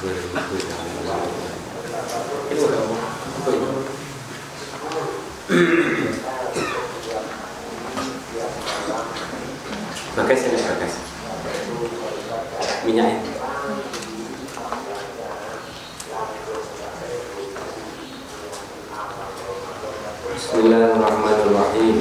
Ini 0.00 0.08
udah 2.56 2.80
mau. 2.88 2.96
Apa 3.36 3.50
ini? 3.52 3.68
Bagas 10.16 10.40
ini 10.48 10.56
bagas. 10.56 10.94
Minyaknya. 12.88 13.20
Bismillahirrahmanirrahim. 20.32 21.96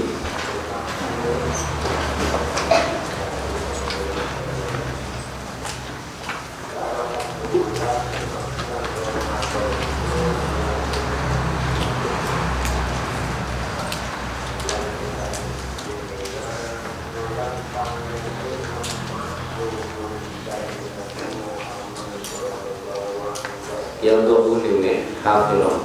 Yalduhu 23.99 24.63
lini 24.63 25.03
hafilun 25.19 25.83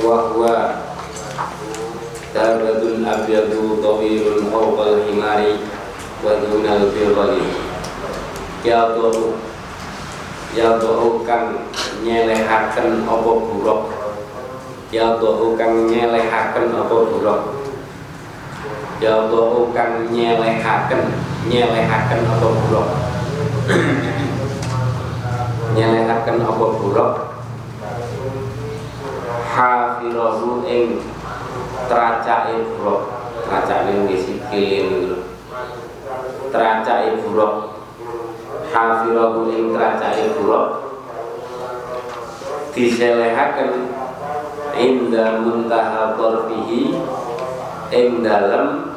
wa 0.00 0.32
huwa 0.32 0.80
Dabadun 2.32 3.04
abyadu 3.04 3.78
tawilun 3.84 4.48
fawqal 4.48 5.04
himari 5.04 5.60
wa 6.24 6.40
dunal 6.40 6.88
birrali 6.88 7.52
Yalduhu 8.64 9.36
Yalduhu 10.56 11.20
kang 11.28 11.68
nyelehaken 12.00 13.04
apa 13.04 13.32
buruk 13.44 13.82
Yalduhu 14.88 15.60
kang 15.60 15.84
nyelehaken 15.84 16.72
apa 16.72 16.96
buruk 16.96 17.40
Yalduhu 19.04 19.68
kang 19.76 20.08
nyelehaken 20.08 21.12
nyelehaken 21.44 22.20
apa 22.24 22.46
buruk 22.50 22.88
nyelehaken 25.74 26.38
apa 26.38 26.66
buruk 26.78 27.12
hafirahu 29.50 30.62
ing 30.62 31.02
tracake 31.90 32.62
buruk 32.62 33.02
tracake 33.42 33.92
nggih 34.06 34.20
sikil 34.22 34.86
niku 34.94 35.18
tracake 36.54 37.18
buruk 37.26 37.82
hafirahu 38.70 39.50
ing 39.50 39.74
tracake 39.74 40.30
buruk 40.38 40.66
diselehaken 42.70 43.63
inda 44.74 45.38
muntaha 45.42 46.18
tarfihi 46.18 46.98
ing 47.94 48.26
dalem 48.26 48.94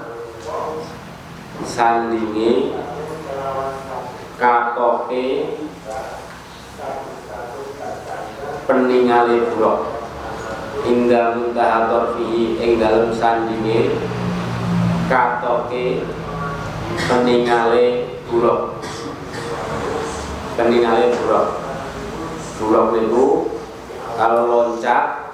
sandinge 1.61 2.73
katoke 4.37 5.25
peningale 8.67 9.37
buruk. 9.53 9.79
Indah 10.87 11.35
muntaha 11.35 11.89
torfihi 11.89 12.61
ing 12.61 12.71
dalem 12.79 13.11
sandinge 13.11 13.97
katoke 15.09 16.05
peningale 17.07 17.85
buruk. 18.29 18.81
Peningale 20.57 21.13
buruk. 21.17 21.47
Buruk 22.57 22.87
niku 22.97 23.56
kalau 24.17 24.49
loncat 24.49 25.29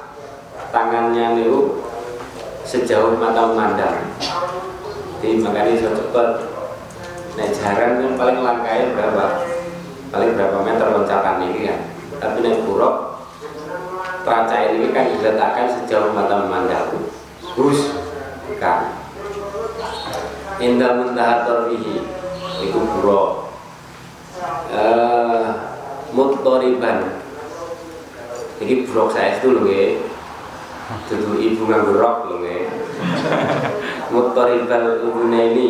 tangannya 0.75 1.39
niku 1.39 1.87
sejauh 2.67 3.15
mata 3.15 3.47
memandang. 3.47 4.11
Jadi 5.23 5.39
makanya 5.39 5.79
saya 5.79 5.95
cepet. 5.95 6.29
Nah 7.33 7.47
jarang 7.49 7.93
kan 8.03 8.11
paling 8.19 8.39
langkahnya 8.43 8.91
berapa? 8.91 9.25
Paling 10.11 10.35
berapa 10.35 10.57
meter 10.67 10.87
loncatan 10.91 11.47
ini 11.47 11.59
kan? 11.71 11.79
Tapi 12.19 12.37
nek 12.45 12.61
buruk 12.69 13.25
Teraca 14.23 14.57
ini 14.71 14.93
kan 14.95 15.11
diletakkan 15.15 15.67
sejauh 15.67 16.11
mata 16.11 16.43
memandang. 16.43 17.07
Hus 17.55 17.95
kan 18.59 18.99
Indah 20.59 21.01
muntahat 21.01 21.47
torfihi 21.47 22.03
Itu 22.61 22.79
buruk. 22.83 23.47
Uh, 24.69 25.47
Muttoriban 26.13 27.22
Ini 28.63 28.87
buruk 28.87 29.11
saya 29.11 29.43
itu 29.43 29.51
loh 29.51 29.67
ya 29.67 29.99
Duduk 31.11 31.35
ibu 31.35 31.67
nganggur 31.67 31.99
rok 31.99 32.17
loh 32.31 32.39
ya 32.47 32.63
Muttoriban 34.07 35.03
ubune 35.03 35.41
ini 35.51 35.67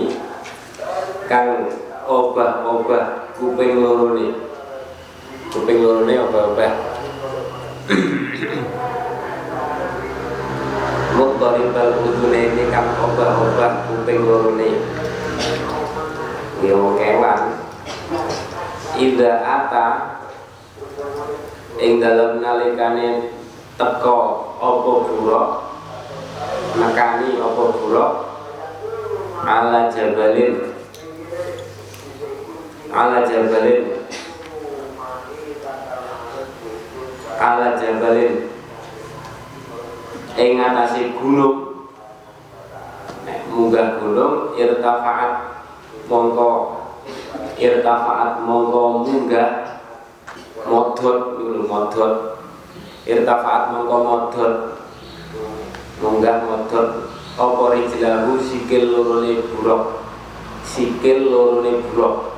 Kang 1.25 1.65
obah-obah 2.05 3.33
kuping 3.33 3.81
loro 3.81 4.13
nih. 4.13 4.35
Kuping 5.49 5.77
loro 5.81 6.05
nih 6.05 6.21
obah-obah 6.21 6.71
Muktaribal 11.13 11.99
udune 12.01 12.41
ini 12.55 12.63
kang 12.73 12.89
obah-obah 12.97 13.85
kuping 13.85 14.23
lorone. 14.25 14.69
Ya 16.63 16.73
kewan. 16.79 17.41
Ida 18.97 19.31
ata 19.43 19.87
Ing 21.83 21.99
dalam 21.99 22.39
nalikane 22.39 23.27
teko 23.75 24.19
opo 24.55 25.03
buruk? 25.03 25.47
Nekani 26.79 27.35
opo 27.43 27.75
buruk? 27.75 28.11
Ala 29.43 29.91
jabalin. 29.91 30.63
Ala 32.87 33.27
jabalin. 33.27 33.83
Ala 37.35 37.75
jabalin. 37.75 38.33
Ing 40.39 40.63
atase 40.63 41.11
gunung. 41.19 41.83
Nek 43.27 43.51
munggah 43.51 43.99
gunung 43.99 44.55
irtafaat 44.55 45.67
mongko. 46.07 46.79
Irtafaat 47.59 48.39
mongko 48.47 49.03
munggah 49.03 49.62
modot 50.69 51.37
niku 51.39 51.63
modot 51.67 52.13
irtafaat 53.03 53.75
mongko 53.75 53.97
modot 54.03 54.53
munggah 55.99 56.43
modot 56.47 57.13
apa 57.33 57.63
rijlahu 57.73 58.37
sikil 58.37 58.93
lorone 58.93 59.41
buruk. 59.49 60.05
Sikil 60.61 61.33
lorone 61.33 61.81
buruk. 61.89 62.37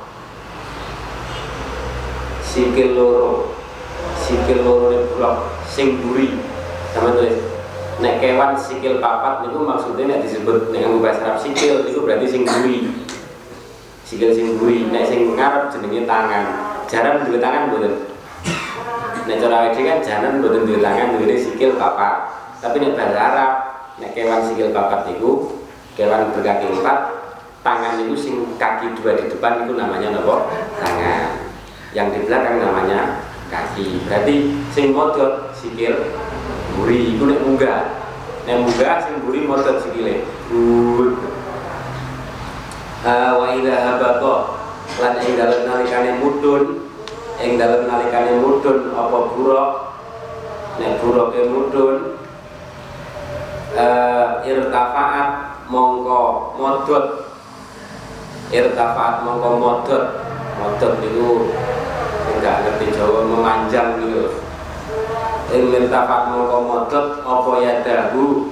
Sikil 2.40 2.96
loro. 2.96 3.52
Sikil 4.16 4.64
loro 4.64 4.88
ning 4.88 5.04
blok 5.12 5.36
sing 5.68 6.00
buri. 6.00 6.40
Sama 6.96 7.12
tulis. 7.12 7.36
Nek 8.00 8.24
kewan 8.24 8.56
sikil 8.56 8.96
papat 9.04 9.44
niku 9.44 9.60
maksudnya 9.60 10.16
nek 10.16 10.24
disebut 10.24 10.72
dengan 10.72 10.96
bahasa 11.04 11.36
Arab 11.36 11.38
sikil 11.44 11.84
itu 11.84 12.00
berarti 12.00 12.24
sing 12.24 12.42
buri. 12.48 12.88
Sikil 14.08 14.32
sing 14.32 14.56
buri. 14.56 14.88
Nek 14.88 15.04
sing 15.04 15.36
ngarep 15.36 15.68
jenenge 15.76 16.08
tangan. 16.08 16.44
Jaran 16.88 17.28
duwe 17.28 17.36
tangan 17.36 17.68
mboten 17.68 18.15
nek 19.26 19.36
cara 19.42 19.54
awake 19.66 19.82
kan 19.82 19.98
jaran 20.02 20.38
mboten 20.38 20.64
duwe 20.64 20.78
tangan 20.78 21.18
duwe 21.18 21.34
sikil 21.34 21.74
papat 21.74 22.30
tapi 22.62 22.78
nek 22.78 22.94
bahasa 22.94 23.18
Arab 23.18 23.52
nek 23.98 24.10
kewan 24.14 24.42
sikil 24.46 24.70
papat 24.70 25.10
niku 25.10 25.60
kewan 25.98 26.30
berkaki 26.30 26.70
empat 26.70 27.16
tangan 27.66 27.98
itu 27.98 28.14
sing 28.14 28.34
kaki 28.54 28.94
dua 28.94 29.18
di 29.18 29.26
depan 29.26 29.66
itu 29.66 29.74
namanya 29.74 30.14
nopo 30.14 30.46
tangan. 30.78 31.50
Yang 31.90 32.06
di 32.14 32.18
belakang 32.30 32.62
namanya 32.62 33.26
kaki. 33.50 34.06
Berarti 34.06 34.34
sing 34.70 34.94
modot 34.94 35.50
sikil 35.50 36.14
buri 36.78 37.18
itu 37.18 37.26
nek 37.26 37.42
munggah. 37.42 37.82
Nek 38.46 38.62
munggah 38.62 39.02
sing 39.02 39.18
buri 39.26 39.42
modot 39.42 39.82
sikile. 39.82 40.22
But 40.46 41.18
wa 43.10 43.46
idha 43.58 43.76
habata 43.82 44.34
lan 45.02 45.14
ing 45.26 45.34
dalem 45.34 45.60
nalikane 45.66 46.10
mudun 46.22 46.85
ing 47.40 47.60
dalem 47.60 47.84
nalikane 47.84 48.40
mudun 48.40 48.92
apa 48.96 49.18
buruk? 49.32 49.70
Nek 50.76 51.00
buruke 51.00 51.40
mudun 51.48 51.96
uh, 53.76 54.44
irtafaat 54.44 55.60
mongko 55.68 56.54
modot. 56.56 57.04
Irtafaat 58.52 59.24
mongko 59.24 59.50
modot. 59.60 60.04
Modot 60.56 60.92
itu 61.04 61.52
enggak 62.36 62.56
ngerti 62.64 62.86
Jawa 62.96 63.20
memanjang 63.28 64.00
gitu 64.00 64.46
ing 65.54 65.70
mirtafat 65.70 66.34
mongko 66.34 66.58
modot 66.66 67.06
apa 67.22 67.52
ya 67.62 67.74
dahu 67.86 68.50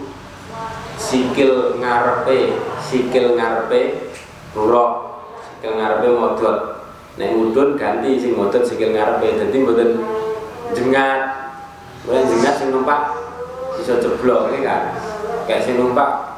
sikil 0.94 1.78
ngarepe 1.82 2.54
sikil 2.78 3.34
ngarepe 3.34 4.12
buruk. 4.54 4.90
Sikil 5.58 5.72
ngarepe 5.74 6.08
modot 6.14 6.73
nek 7.14 7.30
mudun 7.34 7.78
ganti 7.78 8.18
sing 8.18 8.34
ngotot 8.34 8.66
sikil 8.66 8.90
ngarepe 8.90 9.38
dadi 9.38 9.56
mboten 9.62 9.90
jengat 10.74 11.20
mulai 12.04 12.26
jengat 12.26 12.54
sing 12.58 12.74
numpak 12.74 13.14
bisa 13.78 14.02
jeblok 14.02 14.50
ini 14.50 14.66
kan 14.66 14.98
kayak 15.46 15.62
sing 15.62 15.78
numpak 15.78 16.34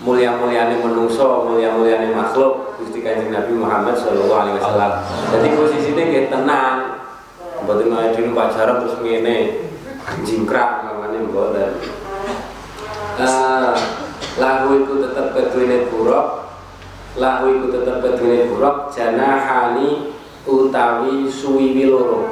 mulia-muliane 0.00 0.80
menungso, 0.80 1.44
mulia-muliane 1.44 2.12
makhluk 2.16 2.80
Gusti 2.80 3.04
Kanjeng 3.04 3.28
Nabi 3.28 3.52
Muhammad 3.52 3.92
sallallahu 4.00 4.32
alaihi 4.32 4.56
wasallam. 4.56 4.92
Jadi 5.28 5.48
posisine 5.52 6.02
nggih 6.08 6.26
tenang. 6.32 7.04
Mboten 7.60 7.92
di 8.16 8.20
numpak 8.24 8.56
jarak 8.56 8.80
terus 8.80 8.96
ngene 9.04 9.68
jingkrak 10.24 10.88
mangane 10.88 11.20
mboten. 11.28 11.76
Uh, 13.20 13.76
lahu 14.40 14.80
iku 14.80 15.04
tetep 15.04 15.26
keduwene 15.36 15.92
buruk 15.92 16.49
lahu 17.18 17.50
iku 17.50 17.66
tetep 17.74 17.96
keduwene 17.98 18.46
buruk 18.46 18.94
janahani 18.94 20.14
utawi 20.46 21.26
suwiwi 21.26 21.90
loro. 21.90 22.22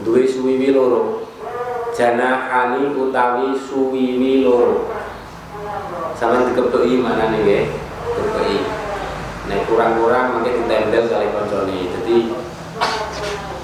Duwe 0.00 0.24
suwiwi 0.24 0.72
loro. 0.72 1.28
Janahani 1.92 2.96
utawi 2.96 3.52
suwiwi 3.52 4.48
loro. 4.48 4.88
Sama 6.16 6.48
dikepeki 6.48 7.02
mana 7.02 7.28
nih 7.34 7.42
ya 7.44 7.60
dikepeki 8.16 8.58
nah 9.42 9.58
kurang-kurang 9.66 10.38
mungkin 10.38 10.64
ditempel 10.64 11.04
kali 11.10 11.28
koncone. 11.34 11.76
Jadi 11.90 12.16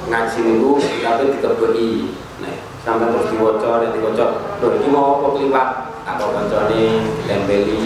ngaji 0.09 0.39
niku 0.45 0.73
tapi 1.01 1.25
dikepeki 1.39 1.91
nah 2.43 2.55
sampai 2.83 3.13
terus 3.15 3.31
diwaca 3.33 3.85
dan 3.85 3.91
diwaca 3.95 4.27
loh 4.61 4.71
ini 4.75 4.89
mau 4.89 5.21
apa 5.21 5.27
keliwat 5.37 5.69
apa 6.09 6.25
koncone 6.25 6.83
ditempeli 7.23 7.81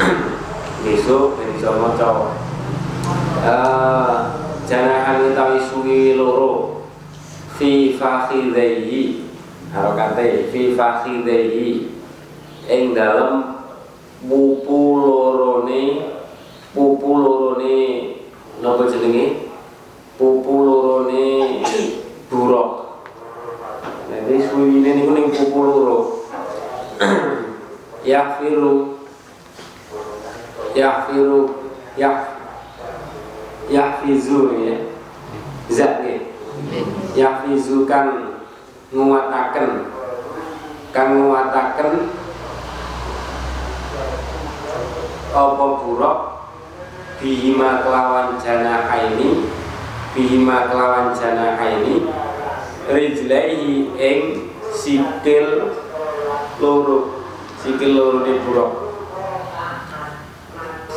besok 0.80 1.36
ben 1.36 1.52
iso 1.56 1.76
maca 1.76 2.08
uh, 3.44 4.16
janahan 4.64 5.32
utawi 5.32 5.60
suwi 5.60 6.16
loro. 6.16 6.80
Fi 7.60 7.92
fakhidaihi 8.00 9.28
harokate 9.68 10.48
fi 10.48 10.72
fakhidaihi 10.72 11.92
ing 12.64 12.96
dalem 12.96 13.60
pupu 14.24 14.80
lorone 15.04 15.82
pupu 16.72 17.10
lorone 17.20 17.76
napa 18.64 18.88
jenenge? 18.88 19.52
Pupu 20.16 20.54
lorone 20.64 21.28
buruk. 22.32 22.70
Jadi 24.08 24.36
suwine 24.48 24.90
niku 24.96 25.12
ning 25.12 25.28
pupu 25.28 25.60
loro. 25.60 25.98
Yafiru 28.08 28.99
yahfiru 30.74 31.70
yah 31.98 32.36
yahfizu 33.70 34.54
ya. 34.64 34.76
Zat 35.70 36.02
ya 36.02 36.18
yahfizu 37.14 37.86
kan 37.86 38.34
nguataken 38.90 39.86
kan 40.90 41.08
nguataken 41.14 42.10
apa 45.30 45.66
buruk? 45.78 46.18
Bihima 47.20 47.84
kelawan 47.84 48.40
jana 48.40 48.88
ini 48.96 49.44
bihima 50.16 50.72
kelawan 50.72 51.12
jana 51.12 51.54
ini 51.60 52.08
rijlaihi 52.90 53.92
ing 53.94 54.20
sikil 54.72 55.76
loro 56.58 57.22
sikil 57.62 57.92
loro 57.92 58.18
ni 58.24 58.40
buruk 58.42 58.79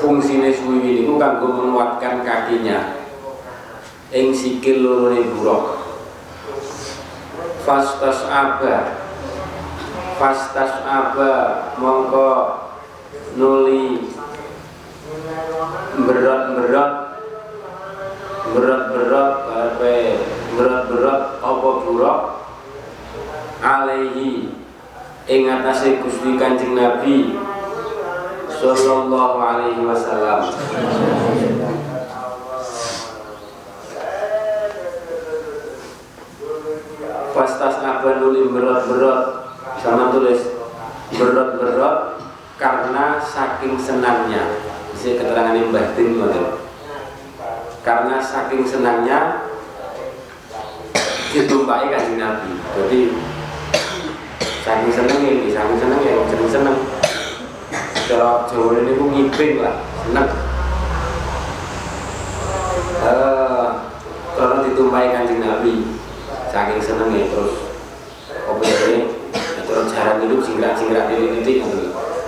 fungsine 0.03 0.51
suwi 0.51 1.07
niku 1.07 1.15
kanggo 1.15 1.47
menguatkan 1.55 2.27
kakinya. 2.27 2.99
Ing 4.11 4.35
sikil 4.35 4.83
loro 4.83 5.15
ni 5.15 5.23
buruk. 5.31 5.79
Fastas 7.63 8.27
aba. 8.27 8.99
Fastas 10.19 10.83
aba 10.83 11.31
mongko 11.79 12.29
nuli 13.39 14.11
berat-berat 16.03 16.93
berat-berat 18.51 19.31
apa 19.47 19.93
berat-berat 20.59 21.23
apa 21.39 21.69
buruk? 21.87 22.19
Alaihi. 23.63 24.51
Ing 25.23 25.47
Gusti 26.03 26.35
Kanjeng 26.35 26.75
Nabi 26.75 27.31
sallallahu 28.63 29.35
alaihi 29.43 29.83
wasallam. 29.83 30.47
Pastas 37.33 37.75
apa 37.83 38.23
nuli 38.23 38.47
berat-berat 38.47 39.21
sama 39.83 40.15
tulis 40.15 40.55
berat-berat 41.11 42.23
karena 42.55 43.19
saking 43.19 43.75
senangnya. 43.75 44.47
Bisa 44.95 45.19
keterangan 45.19 45.59
yang 45.59 45.75
batin 45.75 46.15
karena 47.83 48.15
saking 48.23 48.63
senangnya 48.63 49.51
ditumpai 51.35 51.91
kanjeng 51.91 52.15
Nabi. 52.15 52.55
Jadi 52.79 52.99
saking 54.63 54.91
seneng 54.95 55.19
ini 55.19 55.51
saking 55.51 55.77
seneng 55.81 55.99
seneng 56.31 56.47
seneng 56.47 56.77
kalau 58.13 58.45
Jawa 58.45 58.85
ini 58.85 58.93
pun 58.93 59.09
ngiping 59.09 59.65
lah 59.65 59.81
seneng. 60.05 60.29
Uh, 63.01 63.67
kalau 64.37 64.61
ditumpai 64.63 65.09
kanjeng 65.09 65.41
Nabi 65.41 65.97
saking 66.53 66.77
senengnya 66.77 67.27
terus 67.33 67.73
apa 68.29 68.61
ini 68.61 69.09
terus 69.65 69.89
jarang 69.89 70.21
hidup 70.21 70.39
singkrak 70.45 70.77
singkrak 70.77 71.09
ini 71.09 71.41
ini 71.41 71.53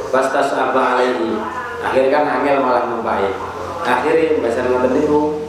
Bastas 0.09 0.57
apa 0.57 0.97
alaihi 0.97 1.37
akhirnya 1.85 2.09
kan 2.09 2.25
angel 2.41 2.65
malah 2.65 2.89
numpai. 2.89 3.29
Akhirnya 3.85 4.41
bahasa 4.41 4.65
ngoten 4.65 4.97
niku 4.97 5.45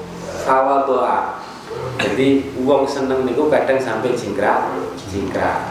doa. 0.85 1.41
Jadi 1.97 2.53
uang 2.61 2.85
seneng 2.85 3.25
niku 3.25 3.49
kadang 3.49 3.81
sampai 3.81 4.13
jingkrak 4.13 4.69
jingkrak 5.09 5.65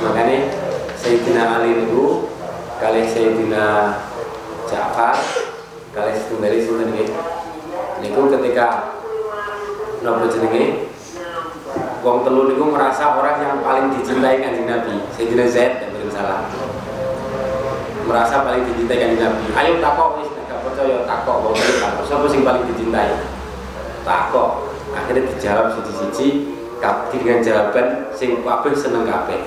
makanya 0.00 0.48
Sayyidina 0.94 1.60
Ali 1.60 1.84
niku 1.84 2.25
kali 2.76 3.08
Sayyidina 3.08 3.96
Ja'far 4.68 5.16
kali 5.96 6.12
setunggali 6.12 6.60
sinten 6.60 6.92
nggih 6.92 7.08
niku 8.04 8.28
ketika 8.36 8.92
nopo 10.04 10.28
jenenge 10.28 10.92
wong 12.04 12.20
telu 12.20 12.52
niku 12.52 12.64
merasa 12.68 13.16
orang 13.16 13.40
yang 13.40 13.56
paling 13.64 13.96
dicintai 13.96 14.44
kanjeng 14.44 14.68
Nabi 14.68 15.00
Sayyidina 15.16 15.48
Zaid 15.48 15.88
dan 15.88 16.08
salah. 16.12 16.40
Merasa 18.04 18.44
paling 18.44 18.68
dicintai 18.68 19.00
kanjeng 19.00 19.24
Nabi. 19.24 19.44
Ayo 19.56 19.72
takok 19.80 20.20
wis 20.20 20.28
gak 20.44 20.60
percaya 20.60 20.96
takok 21.08 21.36
wong 21.48 21.56
takok. 21.56 22.04
Sapa 22.04 22.26
sing 22.28 22.44
paling 22.44 22.68
dicintai? 22.68 23.16
Takok. 24.04 24.68
Akhirnya 24.92 25.28
dijawab 25.32 25.74
siji-siji 25.76 26.54
dengan 27.10 27.40
jawaban 27.40 28.12
sing 28.12 28.44
kabeh 28.44 28.72
seneng 28.76 29.08
kabeh. 29.08 29.40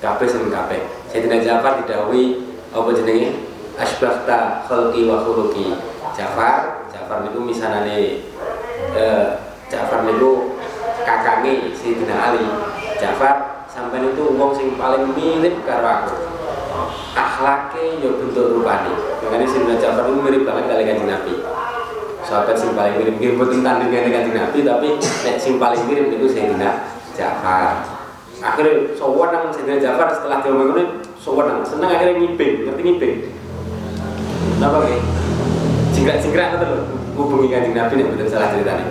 Kabeh 0.00 0.26
seneng 0.26 0.50
kabeh 0.50 1.01
Sayyidina 1.12 1.44
Ja'far 1.44 1.84
didawi 1.84 2.40
apa 2.72 2.88
jenenge? 2.96 3.36
Asbahta 3.76 4.64
khalqi 4.64 5.04
wa 5.04 5.20
khuluqi. 5.20 5.76
Ja'far 6.16 6.88
Ja'far 6.88 7.28
niku 7.28 7.44
misanane 7.44 8.24
eh, 8.96 9.26
Ja'far 9.68 10.08
niku 10.08 10.56
kakange 11.04 11.76
Sayyidina 11.76 12.16
Ali. 12.16 12.48
Ja'far 12.96 13.64
sampai 13.68 14.00
itu 14.08 14.24
wong 14.40 14.56
sing 14.56 14.72
paling 14.80 15.12
mirip 15.12 15.60
karo 15.68 15.84
aku. 15.84 16.16
Akhlaknya 17.12 18.00
ya 18.00 18.08
bentuk 18.16 18.56
rupanya 18.56 18.96
makanya 19.20 19.44
Sayyidina 19.52 19.76
Ja'far 19.76 20.08
itu 20.08 20.16
mirip 20.16 20.42
banget 20.48 20.64
kali 20.72 20.82
kanjeng 20.88 21.12
Nabi. 21.12 21.34
Sahabat 22.24 22.56
sing 22.56 22.72
paling 22.72 22.96
mirip 22.96 23.20
mirip 23.20 23.36
bukan 23.36 23.60
tandingan 23.60 24.08
dengan 24.08 24.48
Nabi 24.48 24.64
tapi 24.64 24.88
nek 24.96 25.36
sing 25.36 25.60
paling 25.60 25.84
mirip 25.84 26.08
itu 26.08 26.24
Sayyidina 26.24 26.88
Ja'far. 27.12 28.00
Akhirnya 28.42 28.96
sowan 28.96 29.52
Sayyidina 29.52 29.76
Ja'far 29.76 30.08
setelah 30.08 30.40
dia 30.40 30.52
ini 31.22 31.30
sowan 31.30 31.62
seneng 31.62 31.90
akhirnya 31.94 32.18
ngiping. 32.18 32.66
Ngerti 32.66 32.82
ngiping? 32.82 33.14
Kenapa 34.58 34.76
kayak 34.82 35.02
jingkrak-jingkrak 35.94 36.48
itu 36.58 36.66
loh 36.66 36.82
hubungi 37.14 37.46
kanjeng 37.54 37.74
Nabi 37.78 37.92
nih 38.00 38.06
betul 38.10 38.26
salah 38.26 38.48
ceritanya 38.50 38.86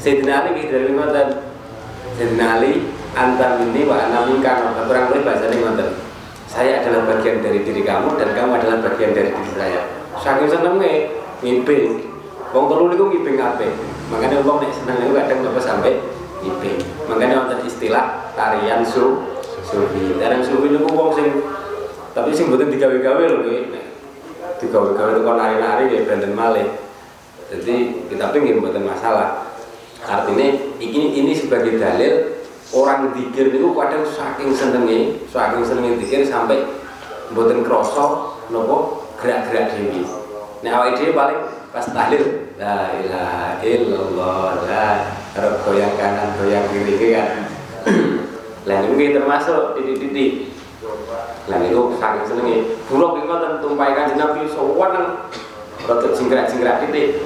Sayyidina 0.00 0.32
Ali 0.42 0.48
kayak 0.56 0.68
dari 0.72 0.84
lima 0.90 1.04
dan 1.14 1.28
Sayyidina 2.18 2.46
Ali 2.58 2.72
antar 3.14 3.62
ini 3.62 3.80
wa 3.86 3.96
anamika 4.02 4.74
kurang 4.86 5.14
lebih 5.14 5.22
bahasanya 5.30 5.56
ngoten. 5.62 5.88
Saya 6.46 6.82
adalah 6.82 7.06
bagian 7.10 7.42
dari 7.42 7.62
diri 7.62 7.82
kamu 7.82 8.18
dan 8.18 8.34
kamu 8.34 8.50
adalah 8.58 8.76
bagian 8.82 9.10
dari 9.14 9.30
diri 9.30 9.52
saya. 9.54 9.80
Saking 10.18 10.48
senengnya 10.50 11.10
ngiping. 11.42 12.06
Wong 12.54 12.64
telu 12.70 12.90
niku 12.90 13.04
ngiping 13.14 13.36
kabeh. 13.38 13.70
Makanya 14.10 14.42
wong 14.42 14.62
nek 14.62 14.72
seneng 14.74 14.96
niku 15.02 15.12
kadang 15.18 15.38
apa 15.42 15.60
sampai 15.62 15.92
ngiping. 16.42 16.78
Makanya 17.10 17.46
wonten 17.46 17.60
istilah 17.66 18.34
tarian 18.38 18.82
su 18.86 19.22
sufi. 19.66 20.16
Tarian 20.22 20.42
sufi 20.42 20.66
niku 20.70 20.86
wong 20.94 21.10
sing 21.18 21.28
tapi 22.16 22.32
sing 22.32 22.48
mboten 22.48 22.72
digawe-gawe 22.72 23.22
lho 23.28 23.36
nggih 23.44 23.62
digawe-gawe 24.64 25.20
kok 25.20 25.36
nari-nari 25.36 25.82
nggih 25.92 26.02
benten 26.08 26.32
malih. 26.32 26.64
Jadi 27.52 28.08
kita 28.08 28.32
pengen 28.32 28.64
buatan 28.64 28.88
masalah. 28.88 29.52
Artinya 30.00 30.48
ini 30.80 31.20
ini 31.20 31.32
sebagai 31.36 31.76
dalil 31.76 32.36
orang 32.74 33.14
dikir 33.14 33.54
itu 33.54 33.68
kadang 33.76 34.02
saking 34.02 34.50
senengnya 34.50 35.14
saking 35.30 35.62
senengnya 35.62 35.92
dikir 36.02 36.26
sampai 36.26 36.66
buatan 37.30 37.62
kroso 37.62 38.34
nopo 38.50 39.06
gerak-gerak 39.22 39.74
dewi 39.76 40.02
nah 40.64 40.82
awal 40.82 40.98
dia 40.98 41.14
paling 41.14 41.40
pas 41.70 41.86
tahlil 41.86 42.50
la 42.58 42.90
ilaha 42.98 43.46
illallah 43.62 44.50
la 44.66 44.88
kalau 45.36 45.62
goyang 45.62 45.94
kanan 45.94 46.34
goyang 46.40 46.64
kiri 46.72 47.14
kan 47.14 47.46
lain 48.66 48.98
ini 48.98 49.14
termasuk 49.14 49.78
titik-titik 49.78 50.45
lain 51.46 51.70
itu 51.70 51.82
saking 51.98 52.24
senengnya 52.26 52.58
buruk 52.90 53.22
itu 53.22 53.26
kan 53.30 53.62
tumpaikan 53.62 54.14
nabi 54.18 54.46
sowan 54.50 54.94
rotok 55.86 56.12
jingkrak-jingkrak 56.18 56.82
titik 56.86 57.22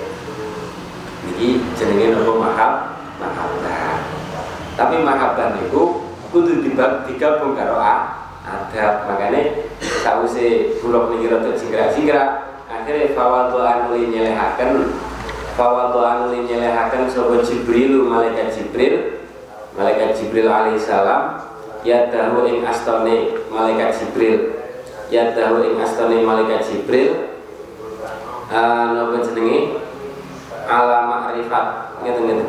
ini 1.36 1.62
jenenge 1.76 2.16
nopo 2.16 2.36
mahab 2.40 3.00
mahabbah 3.16 4.04
tapi 4.80 4.96
mahabbah 5.04 5.60
itu 5.60 5.82
kudu 6.30 6.62
digabung 7.04 7.52
karo 7.58 7.76
adab. 8.46 8.94
Makanya 9.10 9.68
sause 10.00 10.78
bulog 10.80 11.12
niki 11.12 11.28
rada 11.28 11.52
jingkrak-jingkrak 11.52 12.28
akhirnya 12.70 13.12
fawadhu 13.12 13.58
anuli 13.60 14.08
nyelehaken. 14.08 14.94
Fawadhu 15.58 16.00
anuli 16.00 16.48
nyelehaken 16.48 17.10
sapa 17.10 17.42
Jibril 17.44 18.06
malaikat 18.08 18.54
Jibril. 18.54 19.26
Malaikat 19.76 20.16
Jibril 20.16 20.48
alaihissalam 20.48 21.49
ya 21.86 22.08
dahu 22.12 22.46
ing 22.46 22.64
astone 22.66 23.36
malaikat 23.48 23.96
Jibril. 23.96 24.60
Ya 25.10 25.32
dahu 25.32 25.64
ing 25.64 25.76
astone 25.80 26.22
malaikat 26.22 26.66
Jibril. 26.66 27.38
Uh, 28.50 28.84
napa 28.98 29.22
jenenge? 29.22 29.78
Ala 30.66 31.06
ma'rifat. 31.06 31.66
Ngeten 32.02 32.22
ngeten. 32.26 32.48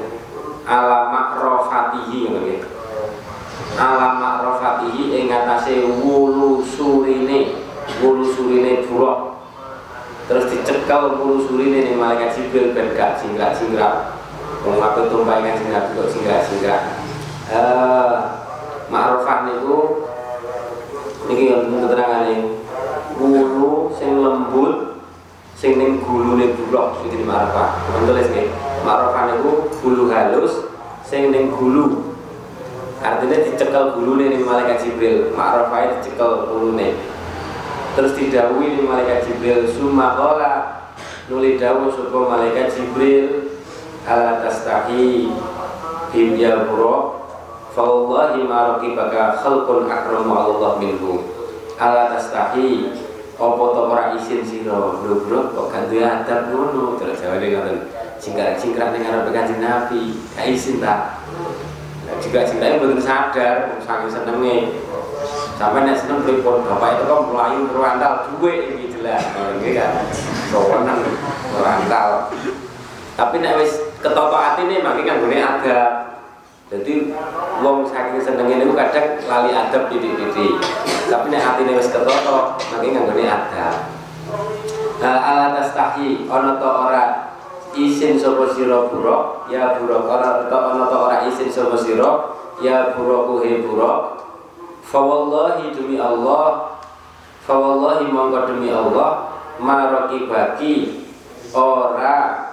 Ala 0.65 1.09
ma'rofatihi 1.09 2.19
ngeten 2.31 2.81
ala 3.79 4.19
ma'rofatihi 4.19 5.15
ing 5.15 5.25
atase 5.31 5.87
wulu 5.87 6.59
surine 6.65 7.55
wulu 8.03 8.25
surine 8.27 8.83
buruk 8.87 9.39
terus 10.27 10.51
dicekel 10.51 11.15
wulu 11.15 11.47
surine 11.47 11.87
ning 11.87 11.95
malaikat 11.95 12.35
jibril 12.35 12.75
ben 12.75 12.91
gak 12.97 13.15
singrat-singrat 13.23 14.19
wong 14.67 14.79
aku 14.79 15.07
tumpahe 15.07 15.55
kan 15.55 16.83
eh 17.51 18.40
ma'rofah 18.91 19.47
niku 19.47 20.03
niki 21.31 21.55
keterangane 21.55 22.59
wulu 23.15 23.87
sing 23.95 24.19
lembut 24.19 24.99
sing 25.55 25.79
ning 25.79 26.03
gulune 26.03 26.51
bulok 26.57 27.05
iki 27.05 27.21
di 27.21 27.25
marafah. 27.25 27.79
Tulis 28.03 28.27
nggih. 28.33 28.49
Marafah 28.83 29.23
niku 29.31 29.71
bulu 29.79 30.11
halus 30.11 30.67
sing 31.07 31.31
ning 31.31 31.53
gulu. 31.53 32.11
Artinya 33.01 33.45
dicekel 33.45 33.95
gulune 33.95 34.27
ning 34.27 34.41
malaikat 34.43 34.83
Jibril. 34.83 35.31
Marafah 35.37 36.01
dicekel 36.01 36.51
gulune. 36.51 36.97
Terus 37.93 38.17
didhawuhi 38.17 38.81
ning 38.81 38.89
malaikat 38.89 39.29
Jibril 39.29 39.69
summa 39.69 40.17
qala 40.17 40.53
nuli 41.29 41.61
dawuh 41.61 41.93
sapa 41.93 42.17
malaikat 42.17 42.73
Jibril 42.73 43.53
ala 44.03 44.41
tastahi 44.41 45.29
bim 46.09 46.33
ya 46.35 46.65
buro 46.65 47.20
fa 47.71 47.83
wallahi 47.83 48.43
ma 48.43 48.75
raqibaka 48.75 49.39
khalqun 49.39 49.87
akramu 49.87 50.35
Allah 50.35 50.75
minhu. 50.77 51.23
Ala 51.79 52.11
tastahi 52.13 52.93
apa 53.41 53.63
to 53.73 53.81
ora 53.89 54.13
isin 54.13 54.45
sira 54.45 54.77
lho 54.77 55.17
kok 55.25 55.65
gak 55.73 55.89
duwe 55.89 56.05
adab 56.05 56.51
ngono? 56.53 56.99
Terus 57.01 57.23
jawane 57.23 57.47
ngoten. 57.49 57.77
Singkrak-singkrak 58.21 58.93
ning 58.93 59.01
arep 59.09 59.33
Kanjeng 59.33 59.61
Nabi 59.63 60.13
gak 60.37 60.45
isin 60.45 60.77
ta 60.77 61.17
juga 62.21 62.43
cintai 62.43 62.77
betul 62.77 63.01
sadar 63.01 63.81
saking 63.81 64.11
senenge. 64.11 64.57
Sampai 65.57 65.85
nek 65.85 65.97
seneng 65.97 66.21
pripun? 66.21 66.65
Bapak 66.65 67.01
itu 67.01 67.03
kan 67.07 67.19
melayu 67.29 67.59
berwandal 67.71 68.13
duwe 68.29 68.77
iki 68.77 68.99
jelas. 68.99 69.25
Iki 69.57 69.73
kan 69.73 70.05
sowanan 70.51 71.01
berwandal 71.55 72.29
tapi 73.21 73.37
nek 73.37 73.59
wis 73.61 73.77
ketoto 74.01 74.33
atine 74.33 74.81
mangke 74.81 75.05
kanggone 75.05 75.37
adab 75.37 76.00
jadi 76.71 77.11
wong 77.59 77.83
saking 77.83 78.23
senengnya 78.23 78.63
itu 78.63 78.71
kadang 78.71 79.19
lali 79.27 79.51
adab 79.51 79.91
titik-titik 79.91 80.55
tapi 81.11 81.27
nek 81.27 81.43
hatine 81.43 81.75
wis 81.75 81.91
ketoto 81.91 82.55
mangke 82.71 82.87
nganggone 82.95 83.27
adab. 83.27 83.75
Hal 85.03 85.17
ala 85.19 85.47
tastahi 85.59 86.31
ana 86.31 86.55
to 86.55 86.69
ora 86.71 87.03
isin 87.75 88.15
sapa 88.15 88.47
sira 88.55 88.87
buruk? 88.87 89.51
Ya 89.51 89.75
buruk. 89.75 90.07
Ora 90.07 90.47
to 90.47 90.55
ana 90.55 90.87
to 90.87 90.95
ora 90.95 91.17
isin 91.27 91.51
sapa 91.51 91.75
sira? 91.75 92.39
Ya 92.63 92.95
buruk 92.95 93.43
he 93.43 93.59
buruk. 93.59 94.23
Fa 94.79 95.03
wallahi 95.03 95.75
demi 95.75 95.99
Allah 95.99 96.79
fa 97.43 97.59
wallahi 97.59 98.07
monggo 98.07 98.47
demi 98.47 98.71
Allah 98.71 99.27
maraki 99.59 100.31
baki 100.31 101.03
ora 101.51 102.50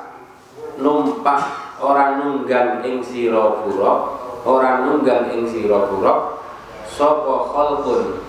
numpak 1.19 1.75
orang 1.83 2.23
nunggang 2.23 2.79
ing 2.87 3.03
sira 3.03 3.59
buruk 3.67 4.23
orang 4.47 4.87
nunggang 4.87 5.35
ing 5.35 5.43
sira 5.51 5.91
buruk 5.91 6.39
sapa 6.87 7.35
khalqun 7.51 8.23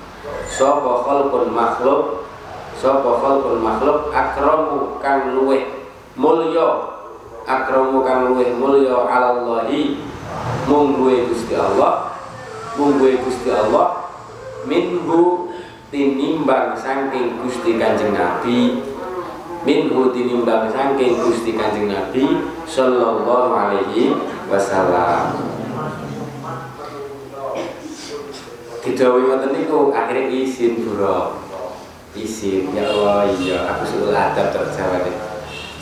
sapa 0.50 1.05
khalqun 1.05 1.53
makhluk 1.53 2.25
sapa 2.74 3.22
khalqun 3.22 3.62
makhluk 3.62 4.10
akramu 4.10 4.98
kang 5.05 5.38
luweh 5.38 5.69
mulya 6.17 6.98
akramu 7.46 8.01
kang 8.01 8.34
luweh 8.34 8.58
mulya 8.58 9.05
alallahi 9.05 10.01
mung 10.65 10.98
Gusti 11.05 11.53
Allah 11.53 12.17
mung 12.74 12.98
Gusti 12.98 13.53
Allah 13.53 14.10
minhu 14.65 15.53
tinimbang 15.93 16.74
saking 16.74 17.38
Gusti 17.38 17.77
Kanjeng 17.77 18.17
Nabi 18.17 18.81
minhu 19.62 20.10
tinimbang 20.10 20.74
saking 20.74 21.17
Gusti 21.22 21.53
Kanjeng 21.53 21.89
Nabi 21.89 22.58
sallallahu 22.69 23.49
alaihi 23.49 24.13
wasallam. 24.45 25.41
Didhawuhi 28.85 29.25
ngoten 29.27 29.51
niku 29.57 29.89
akhirnya 29.91 30.29
izin 30.29 30.85
bro. 30.85 31.41
Izin. 32.13 32.71
Ya 32.77 32.89
Allah 32.93 33.29
iya 33.41 33.57
aku 33.73 33.83
sudah 33.89 34.33
adab 34.33 34.53
terjawab. 34.53 35.09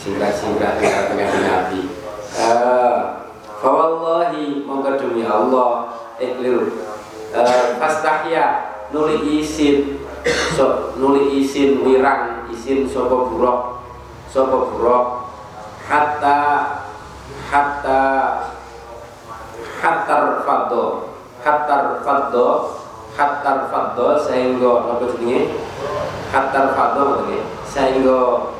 Singkat-singkat 0.00 0.80
dengan 0.80 1.04
Kanjeng 1.12 1.44
Nabi 1.44 1.80
uh, 2.38 3.26
Fawallahi 3.58 4.62
mongko 4.62 4.94
demi 4.96 5.26
Allah 5.26 5.90
eh 6.22 6.32
keliru 6.38 6.80
uh, 7.36 7.76
fastahya 7.76 8.72
nuli 8.94 9.44
izin. 9.44 10.00
So, 10.56 10.94
nuli 10.98 11.42
izin 11.44 11.84
wirang 11.84 12.48
izin 12.50 12.88
sapa 12.88 13.28
buruk? 13.28 13.84
Sapa 14.28 14.56
buruk 14.74 15.27
hatta 15.88 16.38
hatta 17.48 18.00
hatta 19.80 20.16
faddo 20.44 20.84
hatta 21.40 21.76
faddo 22.04 22.48
hatta 23.16 23.52
faddo 23.72 24.06
sehingga 24.20 24.84
apa 24.84 25.08
jenenge? 25.16 25.56
Hatta 26.28 26.76
faddo 26.76 27.24
nggih 27.24 27.40
sehingga 27.64 28.52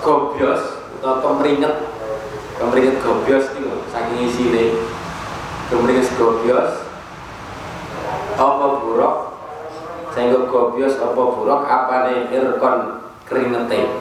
gobios 0.00 0.80
atau 0.96 1.20
kemringet 1.20 1.92
kemringet 2.56 2.96
gobios 3.04 3.52
itu 3.52 3.84
saking 3.92 4.24
isine. 4.24 4.80
Kemringet 5.68 6.08
gobios 6.16 6.88
apa 8.40 8.66
buruk? 8.80 9.16
Sehingga 10.16 10.48
gobios 10.48 10.96
apa 10.96 11.20
buruk? 11.20 11.68
Apa 11.68 12.08
nih 12.08 12.32
irkon 12.32 13.04
keringete 13.28 13.92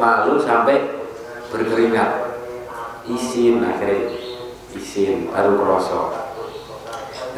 malu 0.00 0.40
sampai 0.40 0.80
berkeringat. 1.52 2.32
Isin 3.04 3.64
akhirnya 3.64 4.20
isin 4.76 5.26
baru 5.34 5.58
kroso 5.58 6.14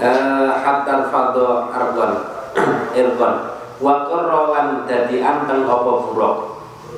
uh, 0.02 0.50
hatta 0.60 1.08
fadho 1.08 1.72
arbon 1.72 2.12
irkon 2.98 3.34
wakor 3.80 4.22
rolan 4.28 4.84
dadi 4.84 5.24
anteng 5.24 5.64
apa 5.64 5.92
buruk? 6.06 6.36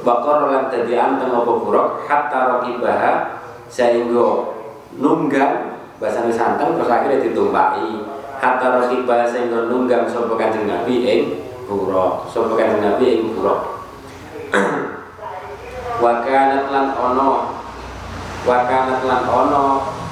Wakor 0.03 0.49
rolan 0.49 0.69
anteng 0.75 1.31
apa 1.31 1.53
buruk? 1.63 1.89
Hatta 2.11 2.41
rokibaha 2.59 3.41
sehingga 3.71 4.53
nunggang 4.99 5.79
bahasa 6.03 6.27
santeng 6.29 6.77
terus 6.77 6.91
akhirnya 6.91 7.25
ditumpai 7.25 8.03
hatta 8.43 8.67
rokibaha 8.83 9.25
sehingga 9.31 9.71
nunggang 9.71 10.11
sopo 10.11 10.35
kanjeng 10.35 10.67
nabi 10.67 11.07
ing 11.07 11.21
buruk. 11.71 12.27
Sopo 12.27 12.59
kanjeng 12.59 12.83
nabi 12.83 13.23
ing 13.23 13.23
buruk 13.33 13.74
wakanat 16.05 16.69
lan 16.69 16.93
ono. 16.93 17.57
Wakanat 18.45 19.01
lan 19.09 19.25
ono 19.25 19.65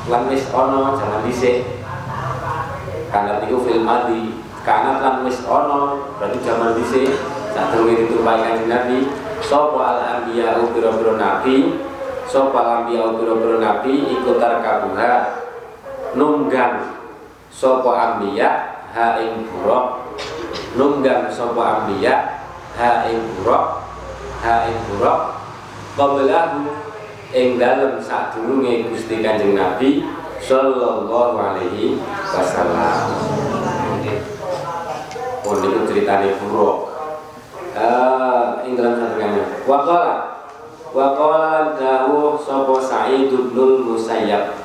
lan 0.08 0.22
wis 0.32 0.48
ono 0.48 0.96
jangan 0.96 1.20
dhisik. 1.28 1.84
Kanat 3.12 3.44
iku 3.44 3.60
fil 3.68 3.84
madi. 3.84 4.32
Kanat 4.64 5.04
lan 5.04 5.16
wis 5.28 5.44
ono 5.44 6.00
berarti 6.16 6.40
zaman 6.40 6.72
dhisik. 6.80 7.12
Sak 7.52 7.76
durunge 7.76 8.08
ditumpahi 8.08 8.40
kanjeng 8.40 8.72
Nabi 8.72 8.98
Sopo 9.44 9.76
al 9.84 10.00
anbiya 10.00 10.56
biro-biro 10.72 11.20
nabi? 11.20 11.76
Sopo 12.24 12.56
al 12.56 12.88
anbiya 12.88 13.12
biro-biro 13.12 13.60
nabi 13.60 14.08
ikutar 14.08 14.64
kabuha 14.64 15.36
nunggang 16.16 16.96
Sopo 17.52 17.92
anbiya 17.92 18.72
ha 18.92 19.16
ing 19.20 19.48
buruk 19.48 20.04
nunggang 20.76 21.32
sopo 21.32 21.60
anbiya 21.60 22.44
ha 22.76 23.08
ing 23.08 23.24
buruk 23.40 23.80
ha 24.44 24.68
buruk 24.88 25.41
qablahu 25.96 26.72
ing 27.32 27.56
dalem 27.60 28.00
sadurunge 28.00 28.88
Gusti 28.92 29.20
Kanjeng 29.20 29.56
Nabi 29.56 30.04
sallallahu 30.40 31.36
alaihi 31.36 32.00
wasallam. 32.32 33.08
Pun 35.42 35.56
niku 35.60 35.80
ceritane 35.88 36.36
buruk. 36.40 36.92
Eh 37.76 38.68
ing 38.68 38.72
dalam 38.76 38.96
sadurunge. 39.00 39.44
Wa 39.68 39.78
qala 39.84 40.14
wa 40.92 41.06
qala 41.16 41.76
dawuh 41.76 42.36
sapa 42.40 42.76
Sa'id 42.80 43.32
bin 43.32 43.70
Musayyab. 43.84 44.56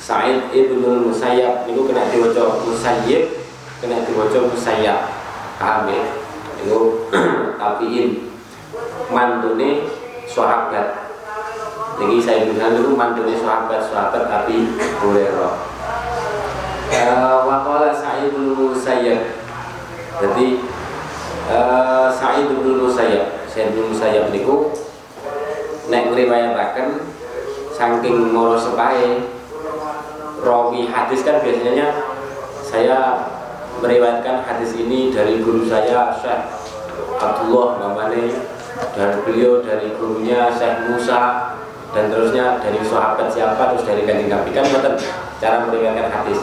Sa'id 0.00 0.48
ibnul 0.52 1.12
Musayyab 1.12 1.68
niku 1.68 1.88
kena 1.88 2.08
diwaca 2.08 2.60
Musayyib, 2.64 3.36
kena 3.84 4.04
diwaca 4.04 4.38
Musayyab. 4.48 5.00
Paham 5.60 5.92
ya? 5.92 6.04
Niku 6.60 7.08
tabiin 7.60 8.32
mantune 9.12 9.99
sahabat 10.30 11.10
jadi 12.00 12.16
saya 12.16 12.48
bilang 12.48 12.72
dulu 12.80 12.96
mantunya 12.96 13.36
sahabat-sahabat 13.36 14.24
Abi 14.24 14.72
Hurairah. 15.04 15.52
Uh, 16.90 17.36
Wakola 17.44 17.92
Sa'id 17.92 18.32
bin 18.32 18.56
Musayyab. 18.56 19.36
Jadi 20.16 20.64
uh, 21.52 22.08
Sa'id 22.08 22.48
bin 22.48 22.80
Musayyab, 22.80 23.44
Sa'id 23.44 23.76
bin 23.76 23.92
Musayyab 23.92 24.32
niku 24.32 24.72
nek 25.92 26.08
ngriwayataken 26.08 27.04
saking 27.76 28.32
moro 28.32 28.56
sepahe 28.56 29.28
rawi 30.40 30.88
hadis 30.88 31.20
kan 31.20 31.44
biasanya 31.44 32.00
saya 32.64 33.28
meriwayatkan 33.82 34.46
hadis 34.46 34.72
ini 34.78 35.12
dari 35.12 35.42
guru 35.42 35.66
saya 35.66 36.14
Syekh 36.16 36.48
Abdullah 37.18 37.82
namanya 37.82 38.30
dan 38.96 39.22
beliau 39.24 39.60
dari 39.62 39.92
gurunya 39.96 40.50
Syekh 40.52 40.90
Musa 40.90 41.52
dan 41.90 42.06
terusnya 42.06 42.62
dari 42.62 42.78
sahabat 42.86 43.28
siapa 43.30 43.74
terus 43.74 43.84
dari 43.86 44.02
kanjeng 44.06 44.30
Nabi. 44.30 44.50
Kan 44.54 44.66
betul 44.70 44.94
cara 45.42 45.66
meriwayatkan 45.66 46.08
hadis. 46.10 46.38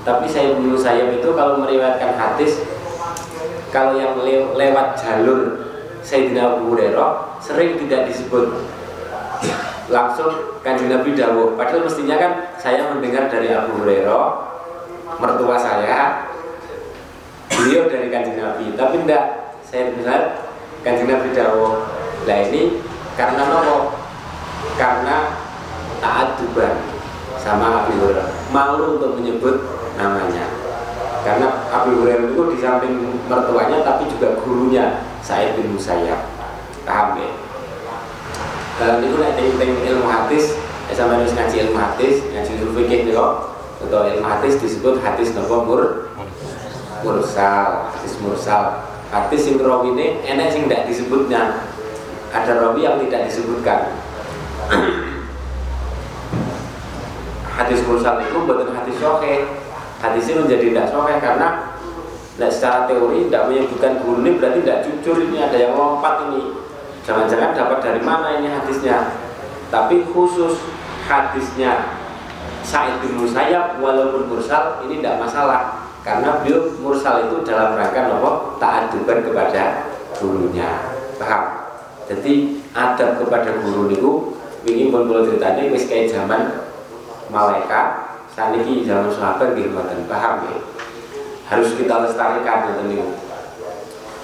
Tapi 0.00 0.26
saya 0.28 0.56
dulu 0.56 0.76
saya 0.80 1.12
itu 1.12 1.28
kalau 1.36 1.60
meriwayatkan 1.60 2.16
hadis 2.16 2.64
kalau 3.70 3.96
yang 3.96 4.18
le 4.20 4.56
lewat 4.56 4.98
jalur 4.98 5.70
Sayyidina 6.00 6.56
Abu 6.56 6.74
Hurairah 6.74 7.38
sering 7.38 7.78
tidak 7.78 8.10
disebut. 8.10 8.66
Langsung 9.90 10.60
kanjeng 10.62 10.90
Nabi 10.90 11.14
dawuh. 11.18 11.58
Padahal 11.58 11.86
mestinya 11.86 12.16
kan 12.16 12.32
saya 12.56 12.90
mendengar 12.94 13.26
dari 13.28 13.50
Abu 13.52 13.82
Hurairah 13.82 14.26
mertua 15.20 15.56
saya 15.58 16.26
beliau 17.52 17.86
dari 17.90 18.08
kanjeng 18.08 18.40
Nabi. 18.40 18.74
Tapi 18.74 18.94
tidak 19.04 19.24
saya 19.64 19.94
dengar 19.94 20.49
kanjeng 20.80 21.08
Nabi 21.08 21.32
dawuh 21.32 21.86
nah 22.28 22.38
ini 22.46 22.84
karena 23.16 23.42
nopo? 23.48 23.96
Karena 24.76 25.40
taat 26.00 26.40
sama 27.40 27.84
Abu 27.84 27.96
Hurairah. 28.00 28.28
Malu 28.52 28.96
untuk 28.96 29.20
menyebut 29.20 29.60
namanya. 29.96 30.48
Karena 31.20 31.68
Abu 31.68 32.00
Hurairah 32.00 32.32
itu 32.32 32.42
di 32.52 32.56
samping 32.60 33.24
mertuanya 33.28 33.84
tapi 33.84 34.08
juga 34.08 34.40
gurunya 34.40 35.04
Said 35.20 35.56
bin 35.56 35.76
Musayyab. 35.76 36.20
Paham 36.84 37.20
ya 37.20 37.30
dalam 38.80 39.04
itu 39.04 39.16
ting 39.36 39.76
ilmu 39.92 40.08
hadis 40.08 40.56
ya 40.88 40.96
sama 40.96 41.20
harus 41.20 41.36
ngaji 41.36 41.68
ilmu 41.68 41.76
hadis 41.76 42.24
ngaji 42.32 42.50
ilmu 42.64 42.72
fikih 42.80 43.12
nih 43.12 43.14
atau 43.84 44.00
ilmu 44.08 44.24
hadis 44.24 44.56
disebut 44.56 45.04
hadis 45.04 45.36
nopo 45.36 45.68
mur 45.68 45.82
mursal 47.04 47.92
hadis 47.92 48.16
mursal 48.24 48.89
hadis 49.10 49.40
sing 49.42 49.58
ini 49.58 50.06
enak 50.22 50.48
sing 50.54 50.70
tidak 50.70 50.86
disebutnya. 50.86 51.66
Ada 52.30 52.62
rawi 52.62 52.86
yang 52.86 53.02
tidak 53.02 53.26
disebutkan. 53.26 53.90
Hadis 57.50 57.82
mursal 57.84 58.22
itu 58.22 58.38
bukan 58.46 58.70
hadis 58.70 58.96
sohe 59.02 59.50
hadis 60.00 60.24
ini 60.30 60.46
menjadi 60.46 60.64
tidak 60.72 60.86
sohe 60.94 61.14
karena 61.20 61.76
nah, 62.38 62.48
secara 62.48 62.88
teori 62.88 63.28
tidak 63.28 63.52
menyebutkan 63.52 64.00
guru 64.00 64.24
ini 64.24 64.40
berarti 64.40 64.58
tidak 64.64 64.80
jujur 64.86 65.16
ini 65.26 65.42
ada 65.42 65.58
yang 65.58 65.74
lompat 65.74 66.30
ini. 66.30 66.54
Jangan-jangan 67.02 67.52
dapat 67.58 67.78
dari 67.82 68.00
mana 68.00 68.38
ini 68.38 68.48
hadisnya. 68.48 69.18
Tapi 69.74 70.06
khusus 70.14 70.62
hadisnya 71.04 71.98
Sa'id 72.62 73.02
bin 73.02 73.18
Musayyab 73.18 73.82
walaupun 73.82 74.30
mursal 74.30 74.78
ini 74.86 75.02
tidak 75.02 75.18
masalah 75.26 75.89
karena 76.00 76.40
beliau 76.40 76.72
mursal 76.80 77.28
itu 77.28 77.44
dalam 77.44 77.76
rangka 77.76 78.08
nopo 78.08 78.56
ta'aduban 78.56 79.20
kepada 79.20 79.92
gurunya. 80.16 80.96
Paham? 81.20 81.42
Jadi 82.08 82.58
adab 82.74 83.22
kepada 83.22 83.60
guru 83.62 83.86
itu 83.92 84.12
Wingi 84.60 84.92
pun 84.92 85.08
kula 85.08 85.24
ceritane 85.24 85.72
wis 85.72 85.88
kayak 85.88 86.12
zaman 86.12 86.68
malaikat 87.32 88.20
saniki 88.28 88.84
zaman 88.84 89.08
sahabat 89.08 89.56
nggih 89.56 89.72
mboten. 89.72 90.04
Paham 90.04 90.44
ya. 90.44 90.60
Harus 91.48 91.72
kita 91.80 92.04
lestarikan 92.04 92.68
ngoten 92.68 92.92
niku. 92.92 93.08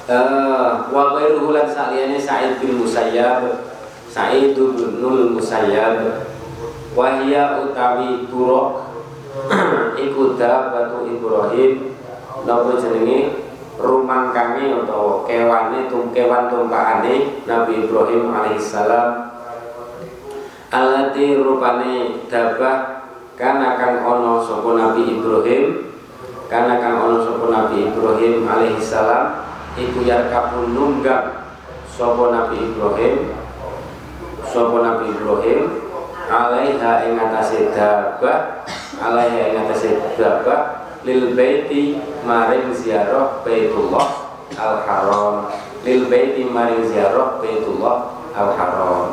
Eh 0.06 0.72
wa 0.92 1.16
ghairuhu 1.16 1.56
saliyane 1.56 2.20
Sa'id 2.20 2.60
bin 2.60 2.84
Musayyab. 2.84 3.64
Sa'id 4.12 4.52
bin 4.52 5.32
Musayyab. 5.32 6.28
Wa 6.92 7.24
hiya 7.24 7.64
utawi 7.64 8.28
turok 8.28 8.85
iku 10.04 10.36
batu 10.36 10.98
Ibrahim. 11.08 11.72
Napa 12.46 12.70
jenenge? 12.78 13.44
Rumangkane 13.76 14.72
utawa 14.72 15.20
kewane 15.28 15.84
tum 15.92 16.08
kewan 16.16 16.48
tumpakane 16.48 17.44
Nabi 17.44 17.84
Ibrahim 17.84 18.32
alaihissalam. 18.32 19.36
Alati 20.72 21.36
rupane 21.36 22.24
dabah 22.32 22.96
kana 23.36 23.76
kang 23.76 24.00
ono 24.00 24.40
sapa 24.40 24.72
Nabi 24.72 25.20
Ibrahim 25.20 25.92
kana 26.48 26.80
kang 26.80 27.04
ono 27.04 27.20
sapa 27.20 27.44
Nabi 27.52 27.92
Ibrahim 27.92 28.48
alaihi 28.48 28.80
salam 28.80 29.44
iku 29.76 30.00
yarkabun 30.08 30.72
nunggak 30.72 31.44
sapa 31.84 32.32
Nabi 32.32 32.56
Ibrahim 32.64 33.36
sapa 34.40 34.76
Nabi 34.80 35.12
Ibrahim 35.12 35.60
alaiha 36.32 36.92
ing 37.04 37.14
atase 37.20 37.76
dabah 37.76 38.64
alaiha 39.00 39.52
ing 39.52 39.56
atase 39.66 40.00
dabah 40.16 40.88
lil 41.04 41.36
baiti 41.36 42.00
maring 42.24 42.72
ziarah 42.74 43.40
Baitullah 43.46 44.08
al 44.56 44.74
haram 44.84 45.34
lil 45.84 46.08
baiti 46.10 46.42
maring 46.48 46.84
ziarah 46.88 47.38
Baitullah 47.38 47.96
al 48.34 48.50
haram 48.56 49.06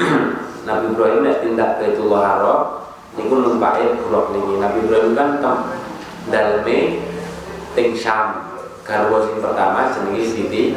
Nabi 0.68 0.92
Ibrahim 0.92 1.20
nek 1.24 1.40
tindak 1.40 1.80
Baitullah 1.80 2.22
Haram 2.24 2.60
niku 3.16 3.34
numpake 3.42 3.96
buruk 3.96 4.32
niki. 4.36 4.54
Nabi 4.60 4.78
Ibrahim 4.86 5.12
kan 5.16 5.30
tem 5.40 5.56
dalme 6.30 6.80
ting 7.74 7.90
Syam. 7.96 8.46
Garwa 8.80 9.22
sing 9.22 9.38
pertama 9.38 9.92
jenenge 9.94 10.24
Siti 10.26 10.74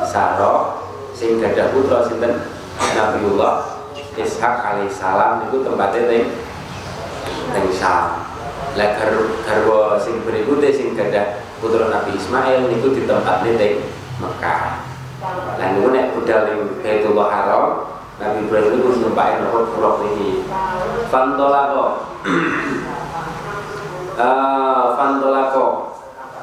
Saro 0.00 0.80
sing 1.12 1.36
gadah 1.42 1.68
putra 1.76 2.06
sinten 2.08 2.40
Nabiullah 2.96 3.84
Ishak 4.16 4.64
alaihissalam 4.64 5.44
niku 5.44 5.60
tempatnya 5.66 6.08
ting 6.08 6.24
ting 7.54 7.68
Syam. 7.74 8.24
Lah 8.78 8.90
garwa 9.46 9.98
sing 9.98 10.22
berikutnya 10.22 10.70
sing 10.70 10.94
gadah 10.94 11.42
putra 11.58 11.90
Nabi 11.90 12.14
Ismail 12.14 12.70
niku 12.70 12.94
di 12.94 13.08
tempat 13.08 13.42
ting 13.42 13.82
Mekah. 14.18 14.62
Lah 15.58 15.66
niku 15.74 15.88
nek 15.90 16.14
budal 16.14 16.40
ning 16.46 16.60
Baitullah 16.82 17.28
Haram 17.30 17.66
Nabi 18.18 18.50
Ibrahim 18.50 18.82
itu 18.82 18.90
numpakin 18.98 19.46
nopo 19.46 19.58
purok 19.70 20.02
ini 20.10 20.42
Fantolako. 21.06 21.86
Uh, 24.18 24.84
Fantolako. 24.98 25.66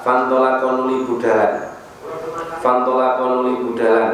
Fantolako 0.08 0.68
nuli 0.80 1.04
budalan. 1.04 1.76
Fantolako 2.64 3.24
nuli 3.28 3.54
budalan. 3.60 4.12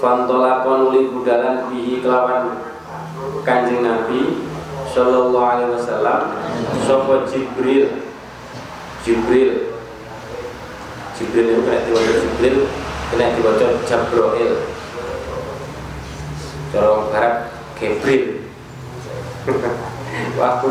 Fantolako 0.00 0.70
nuli 0.80 1.12
budalan 1.12 1.68
Bihi 1.68 2.00
kelawan 2.00 2.56
Kanjeng 3.44 3.84
Nabi 3.84 4.49
Sallallahu 4.90 5.38
alaihi 5.38 5.70
wasallam 5.74 6.20
Sopo 6.82 7.22
Jibril? 7.30 7.90
Jibril. 9.06 9.70
Jibril 11.14 11.46
itu 11.46 11.60
kena 11.62 11.78
diwajah 11.86 12.16
Jibril 12.18 12.56
Kena 13.14 13.26
diwajah 13.38 13.70
Jabroil 13.86 14.52
Corong 16.70 17.10
barat 17.10 17.50
Gabriel. 17.80 18.46
Wahwa 20.38 20.70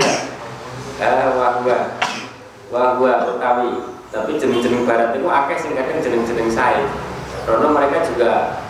ah 1.00 1.32
wahwa 1.36 1.78
Wahwa 2.70 3.12
utawi 3.34 3.72
tapi 4.10 4.42
jeneng-jeneng 4.42 4.90
barat 4.90 5.14
itu 5.14 5.30
akeh 5.30 5.58
sing 5.58 5.78
kadang 5.78 6.02
jeneng-jeneng 6.02 6.50
saya 6.50 6.82
karena 7.46 7.68
mereka 7.70 8.02
juga 8.10 8.62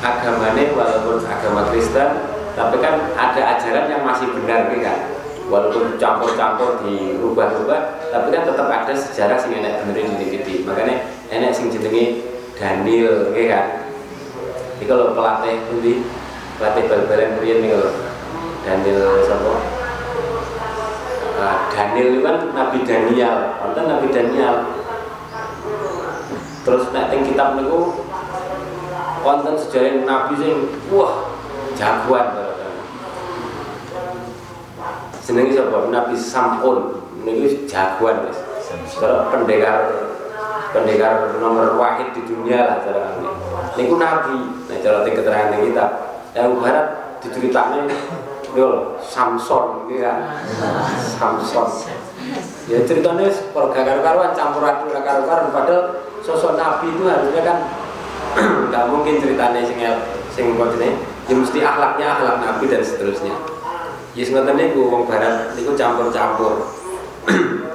agamanya 0.00 0.72
walaupun 0.72 1.20
agama 1.24 1.68
Kristen 1.68 2.35
tapi 2.56 2.80
kan 2.80 3.12
ada 3.12 3.42
ajaran 3.60 3.84
yang 3.92 4.02
masih 4.02 4.32
benar 4.32 4.72
kan? 4.72 5.12
Walaupun 5.46 5.94
campur-campur 6.00 6.82
dirubah-rubah 6.82 8.02
tapi 8.10 8.28
kan 8.32 8.42
tetap 8.48 8.66
ada 8.66 8.94
sejarah 8.96 9.38
sing 9.38 9.60
enak 9.60 9.84
benerin 9.84 10.16
gede 10.18 10.64
makanya 10.64 11.06
enak 11.30 11.52
sing 11.52 11.68
jenenge 11.68 12.24
Daniel 12.56 13.30
ya 13.36 13.44
kan? 13.52 13.66
Jadi 14.76 14.84
kalau 14.88 15.12
pelatih 15.12 15.56
nanti 15.68 15.92
pelatih 16.56 16.84
bal-balan 16.88 17.30
nih 17.44 17.68
kalau 17.76 17.90
Daniel 18.64 19.00
siapa? 19.22 19.52
Nah, 21.36 21.56
Daniel 21.68 22.06
itu 22.16 22.20
kan 22.24 22.36
Nabi 22.56 22.78
Daniel. 22.88 23.36
Kan 23.60 23.84
Nabi 23.84 24.06
Daniel. 24.08 24.56
Terus 26.64 26.90
teng 26.90 27.22
kitab 27.22 27.60
niku 27.60 28.02
wonten 29.20 29.54
sejarah 29.54 30.02
Nabi 30.02 30.32
sing 30.40 30.54
wah 30.90 31.30
jagoan 31.76 32.45
jenenge 35.26 35.58
sapa? 35.58 35.90
Nabi 35.90 36.14
Samun. 36.14 37.02
Niku 37.26 37.66
jagoan 37.66 38.30
wis. 38.30 38.38
Cara 38.94 39.26
pendekar 39.34 39.90
pendekar 40.70 41.34
nomor 41.42 41.74
wahid 41.74 42.14
di 42.14 42.22
dunia 42.22 42.62
lah 42.62 42.78
cara 42.86 43.10
kami 43.10 43.26
niku 43.74 43.98
Nabi. 43.98 44.38
Nah 44.70 44.76
cara 44.78 45.02
keterangan 45.02 45.58
kita. 45.58 45.86
Yang 46.38 46.50
barat 46.62 46.86
diceritanya 47.18 47.80
yo 48.54 48.94
Samson 49.02 49.90
gitu 49.90 50.06
kan? 50.06 50.38
Samson. 51.02 51.68
Ya 52.70 52.82
ceritanya 52.86 53.26
kalau 53.54 53.74
karuan 53.74 54.30
campur 54.34 54.62
aduk 54.62 54.94
karuan 54.94 55.50
padahal 55.50 55.82
sosok 56.22 56.54
Nabi 56.54 56.94
itu 56.94 57.02
harusnya 57.06 57.42
kan 57.42 57.58
nggak 58.70 58.84
mungkin 58.90 59.22
ceritanya 59.22 59.62
sing 59.62 59.78
sing 60.34 60.46
ini 60.52 60.90
ya 61.26 61.34
mesti 61.34 61.58
akhlaknya 61.62 62.06
akhlak 62.18 62.36
Nabi 62.42 62.64
dan 62.68 62.82
seterusnya 62.82 63.55
Yes 64.16 64.32
ngoten 64.32 64.56
niku 64.56 64.88
wong 64.88 65.04
barat 65.04 65.52
niku 65.52 65.76
campur-campur. 65.76 66.64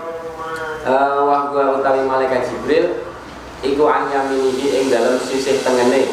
Eh 0.81 1.13
wa 1.21 1.53
gua 1.53 1.77
utawi 1.77 2.01
malaikat 2.09 2.41
Jibril 2.49 3.05
iku 3.61 3.85
an 3.85 4.09
yaminihi 4.09 4.81
ing 4.81 4.85
dalam 4.89 5.13
sisih 5.21 5.61
tengene 5.61 6.09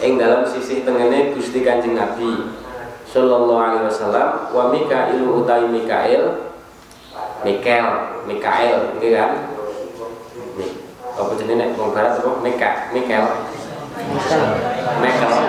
ing 0.00 0.16
dalam 0.16 0.40
sisih 0.40 0.88
tengene 0.88 1.36
Gusti 1.36 1.60
Kanjeng 1.60 2.00
Nabi 2.00 2.48
sallallahu 3.04 3.60
alaihi 3.60 3.84
wasallam 3.84 4.48
wa 4.56 4.72
Mikail 4.72 5.20
utawi 5.20 5.68
Mikail 5.68 6.48
Mikael 7.44 7.88
Mikael 8.24 8.96
nggih 8.96 9.12
kan? 9.12 9.30
Apa 11.20 11.32
jenenge 11.36 11.60
nek 11.60 11.76
wong 11.76 11.92
barat 11.92 12.16
apa? 12.16 12.40
Mika 12.40 12.88
Mikael 12.96 13.28
Mikael 14.00 14.48
Mikael 15.04 15.44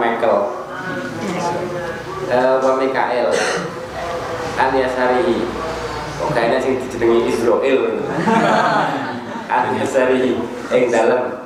Michael 0.00 0.59
uh, 2.30 2.62
wa 2.62 2.72
Mikael 2.78 3.28
an 4.60 4.70
yasari 4.76 5.42
kok 6.20 6.30
kayaknya 6.36 6.58
sing 6.60 6.74
dijenengi 6.78 7.32
Israel. 7.32 7.80
An 9.50 9.74
yasari 9.74 10.38
ing 10.70 10.84
dalam 10.92 11.42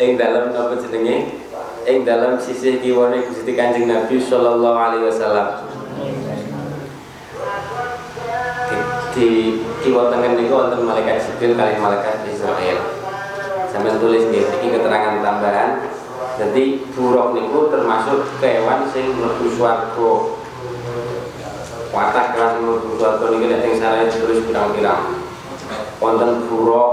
ing 0.00 0.18
dalam 0.18 0.50
apa 0.50 0.74
jenenge? 0.82 1.46
Ing 1.86 2.02
dalam 2.02 2.34
sisi 2.42 2.82
kiwane 2.82 3.22
Gusti 3.30 3.54
Kanjeng 3.54 3.86
Nabi 3.86 4.18
sallallahu 4.18 4.74
alaihi 4.74 5.06
wasallam. 5.06 5.68
Di 9.14 9.62
kiwa 9.80 10.10
tengen 10.10 10.34
niku 10.36 10.58
wonten 10.58 10.82
malaikat 10.82 11.22
Jibril 11.22 11.54
kali 11.54 11.78
malaikat 11.78 12.26
Israel. 12.26 12.78
Sampai 13.70 13.94
tulis 14.02 14.26
nggih 14.26 14.44
iki 14.58 14.74
keterangan 14.74 15.22
tambahan 15.22 15.86
jadi 16.36 16.84
buruk 16.92 17.32
niku 17.32 17.72
termasuk 17.72 18.28
kewan 18.44 18.84
sing 18.92 19.16
mlebu 19.16 19.48
swarga. 19.56 20.12
Watah 21.96 22.26
kelas 22.36 22.60
mlebu 22.60 23.00
swarga 23.00 23.24
niki 23.32 23.46
nek 23.48 23.60
teng 23.64 23.74
sarane 23.80 24.12
terus 24.12 24.44
pirang-pirang. 24.44 25.16
Wonten 25.96 26.44
buruk, 26.44 26.92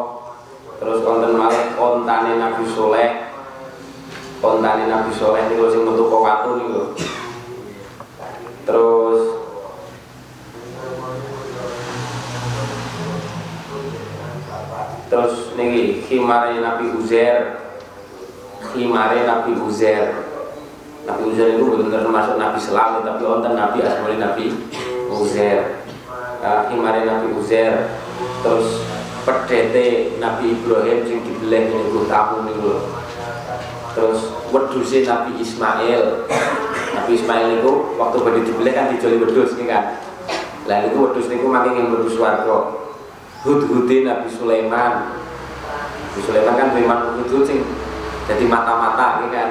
terus 0.80 1.04
wonten 1.04 1.36
malih 1.36 1.76
ontane 1.76 2.40
Nabi 2.40 2.64
Soleh. 2.72 3.36
Ontane 4.40 4.88
Nabi 4.88 5.12
Soleh 5.12 5.44
niku 5.52 5.68
sing 5.68 5.84
metu 5.84 6.08
kok 6.08 6.24
watu 6.24 6.50
niku. 6.64 6.82
Terus 8.64 9.20
terus 15.12 15.36
niki 15.60 16.00
khimare 16.08 16.64
Nabi 16.64 16.96
Uzair 16.96 17.63
khimare 18.74 19.24
Nabi 19.24 19.54
Uzair. 19.62 20.26
Nabi 21.06 21.22
Uzair 21.30 21.56
itu 21.56 21.64
benar-benar 21.70 22.02
termasuk 22.02 22.36
Nabi 22.42 22.58
Selam 22.58 23.06
tapi 23.06 23.22
wonten 23.22 23.54
Nabi 23.54 23.78
asmane 23.86 24.18
Nabi 24.18 24.46
Uzair. 25.14 25.86
Uh, 26.44 26.68
Nabi 26.76 27.28
Uzair 27.38 27.94
terus 28.44 28.84
pedete 29.24 30.20
Nabi 30.20 30.60
Ibrahim 30.60 31.08
sing 31.08 31.24
dibeleh 31.24 31.72
niku 31.72 32.04
tamu 32.12 32.44
niku 32.44 32.84
terus 33.96 34.34
weduse 34.52 35.06
Nabi 35.08 35.40
Ismail. 35.40 36.28
Nabi 36.98 37.12
Ismail 37.16 37.46
niku 37.58 37.96
waktu 37.96 38.18
badhe 38.20 38.42
dibeleh 38.44 38.74
kan 38.74 38.92
dijoli 38.92 39.22
wedus 39.24 39.56
nih 39.56 39.70
kan? 39.70 40.02
Lah 40.68 40.78
niku 40.84 41.08
wedus 41.08 41.30
niku 41.32 41.48
makin 41.48 41.78
yang 41.78 41.88
wedus 41.96 42.20
warga 42.20 42.84
hud-hude 43.48 44.04
Nabi 44.04 44.28
Sulaiman. 44.28 45.20
Nabi 46.12 46.20
Sulaiman 46.26 46.56
kan 46.60 46.68
beriman 46.76 47.00
hud 47.16 47.44
sing 47.48 47.64
jadi 48.24 48.44
mata-mata 48.48 49.20
gitu 49.24 49.30
kan. 49.34 49.50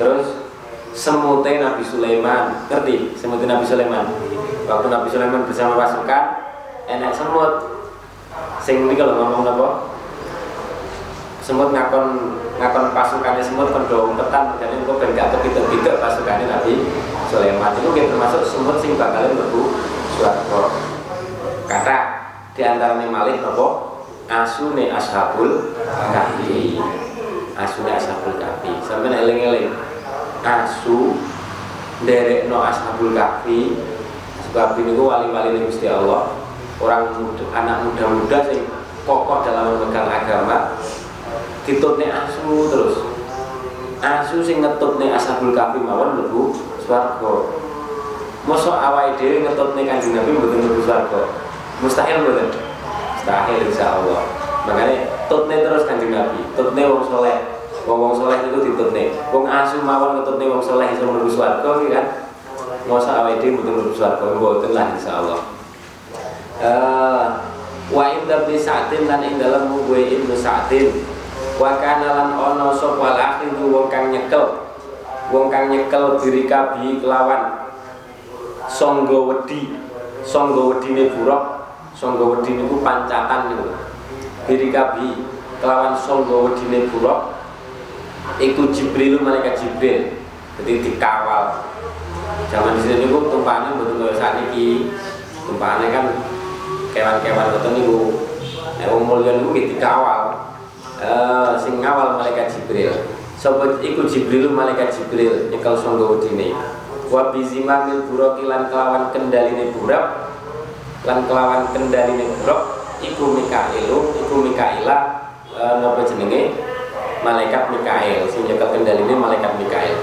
Terus 0.00 0.26
semutnya 0.92 1.72
Nabi 1.72 1.84
Sulaiman. 1.84 2.68
Ngerti? 2.68 3.16
Semutnya 3.16 3.56
Nabi 3.56 3.64
Sulaiman. 3.68 4.06
Waktu 4.68 4.86
Nabi 4.88 5.08
Sulaiman 5.12 5.44
bersama 5.44 5.76
pasukan 5.76 6.24
enak 6.88 7.12
semut. 7.12 7.52
Sing 8.62 8.88
ini 8.88 8.94
kalau 8.96 9.20
ngomong 9.20 9.44
apa? 9.44 9.68
Semut 11.42 11.74
ngakon 11.74 12.38
ngakon 12.56 12.94
pasukannya 12.94 13.42
semut 13.42 13.74
pendong 13.74 14.14
tekan 14.14 14.54
jadi 14.62 14.78
itu 14.78 14.92
ben 14.94 15.10
gak 15.18 15.34
kepituk-pituk 15.34 15.98
pasukannya 15.98 16.46
Nabi 16.46 16.86
Sulaiman. 17.26 17.74
Itu 17.76 17.90
kita 17.92 18.14
termasuk 18.14 18.42
semut 18.46 18.78
sing 18.78 18.94
bakalin 18.96 19.36
lebu 19.36 19.74
suarga 20.16 20.60
kata 21.66 21.98
di 22.52 22.62
antaranya 22.62 23.08
malih 23.08 23.40
apa? 23.40 23.66
Asune 24.32 24.88
ashabul 24.88 25.76
kahfi 26.14 26.78
asu 27.62 27.86
ashabul 27.86 28.36
kahfi. 28.38 28.72
Sampai 28.82 29.14
eling-eling. 29.14 29.70
Asu 30.42 31.14
derek 32.02 32.50
no 32.50 32.62
ashabul 32.62 33.14
kahfi. 33.14 33.78
Sebab 34.50 34.76
ini 34.82 34.98
wali-wali 34.98 35.54
ini 35.56 35.66
Gusti 35.70 35.86
Allah. 35.86 36.34
Orang 36.82 37.14
muda, 37.14 37.46
anak 37.54 37.86
muda-muda 37.86 38.42
sing 38.50 38.66
kokoh 39.06 39.46
dalam 39.46 39.78
memegang 39.78 40.10
agama 40.10 40.74
ditutne 41.62 42.10
asu 42.10 42.66
terus. 42.66 42.96
Asu 44.02 44.42
sing 44.42 44.58
ngetutne 44.58 45.14
ashabul 45.14 45.54
kahfi 45.54 45.78
mawon 45.78 46.18
mlebu 46.18 46.58
swarga. 46.82 47.34
Mosok 48.42 48.74
awake 48.74 49.14
dhewe 49.22 49.46
ngetutne 49.46 49.86
kanjeng 49.86 50.18
Nabi 50.18 50.34
mboten 50.34 50.58
mlebu 50.66 50.82
swarga? 50.82 51.22
Mustahil 51.78 52.26
mboten? 52.26 52.50
Mustahil 53.14 53.62
insyaallah 53.70 54.42
makanya 54.62 55.10
tutne 55.26 55.58
terus 55.58 55.82
kanjeng 55.90 56.14
Nabi 56.14 56.38
tutne 56.54 56.82
wong 56.86 57.02
soleh 57.10 57.51
wong 57.82 57.98
wong 57.98 58.14
soleh 58.14 58.38
itu 58.46 58.58
ditutne 58.62 59.10
wong 59.34 59.44
asu 59.50 59.82
mawon 59.82 60.22
ngetutne 60.22 60.44
wong 60.46 60.62
soleh 60.62 60.86
iso 60.94 61.06
mlebu 61.06 61.30
swarga 61.30 61.70
kan? 61.90 62.06
Masa 62.86 63.22
awake 63.22 63.42
dhewe 63.42 63.58
mboten 63.58 63.72
mlebu 63.74 63.92
swarga 63.94 64.24
mboten 64.38 64.70
lah 64.74 64.86
insyaallah. 64.94 65.40
Uh, 66.62 67.26
wa 67.90 68.04
inda 68.06 68.46
bi 68.46 68.54
sa'tin 68.54 69.10
lan 69.10 69.26
ing 69.26 69.34
dalem 69.42 69.74
gue 69.82 70.00
ibnu 70.14 70.34
sa'tin 70.38 70.94
wa 71.58 71.74
kana 71.82 72.08
lan 72.14 72.30
ono 72.38 72.70
sapa 72.70 73.18
lakin 73.18 73.58
wong 73.58 73.90
kang 73.90 74.14
nyekel. 74.14 74.70
Wong 75.34 75.50
kang 75.50 75.74
nyekel 75.74 76.22
diri 76.22 76.46
kabi 76.46 77.02
kelawan. 77.02 77.66
Sangga 78.70 79.18
wedi 79.26 79.74
sangga 80.22 80.70
wedine 80.70 81.10
buruk 81.10 81.66
sangga 81.98 82.24
wedi 82.30 82.62
niku 82.62 82.78
pancatan 82.78 83.50
niku. 83.50 83.74
Diri 84.46 84.70
kabi 84.70 85.18
kelawan 85.62 85.94
songgo 85.94 86.50
wedine 86.50 86.90
buruk 86.90 87.41
iku 88.38 88.70
Jibril 88.70 89.20
malaikat 89.22 89.58
Jibril. 89.58 90.18
Jadi 90.60 90.72
dikawal. 90.84 91.64
Zaman 92.52 92.76
di 92.76 92.82
sini 92.84 93.08
tuh 93.08 93.32
tumpahannya 93.32 93.80
betul 93.80 93.96
betul 94.04 94.12
saat 94.20 94.44
ini 94.52 94.92
tumpahannya 95.48 95.88
kan 95.88 96.04
kewan-kewan 96.92 97.56
itu 97.56 97.68
niku. 97.72 98.00
Nek 98.78 98.88
wong 98.92 99.02
mulya 99.08 99.40
niku 99.40 99.50
dikawal. 99.54 100.22
Eh 101.02 101.50
sing 101.58 101.80
ngawal 101.80 102.20
malaikat 102.20 102.52
Jibril. 102.52 102.92
Sobat 103.40 103.82
iku 103.82 104.06
Jibril 104.06 104.52
malaikat 104.52 104.92
Jibril 104.92 105.50
nyekel 105.50 105.74
songgo 105.74 106.18
wedine. 106.18 106.54
Wa 107.12 107.34
bizimamil 107.34 108.08
buraki 108.08 108.48
lan 108.48 108.72
kelawan 108.72 109.12
kendaline 109.12 109.74
burak 109.76 110.32
lan 111.02 111.26
kelawan 111.26 111.66
kendaline 111.74 112.30
buruk 112.42 112.62
iku 113.02 113.34
Mikailu 113.34 114.14
iku 114.22 114.34
Mikaila 114.46 114.98
e, 115.50 115.62
napa 115.82 116.06
jenenge 116.06 116.54
malaikat 117.22 117.70
Mikail 117.70 118.26
sing 118.28 118.44
nyekel 118.44 118.68
kendaline 118.74 119.14
malaikat 119.14 119.54
Mikail 119.58 119.94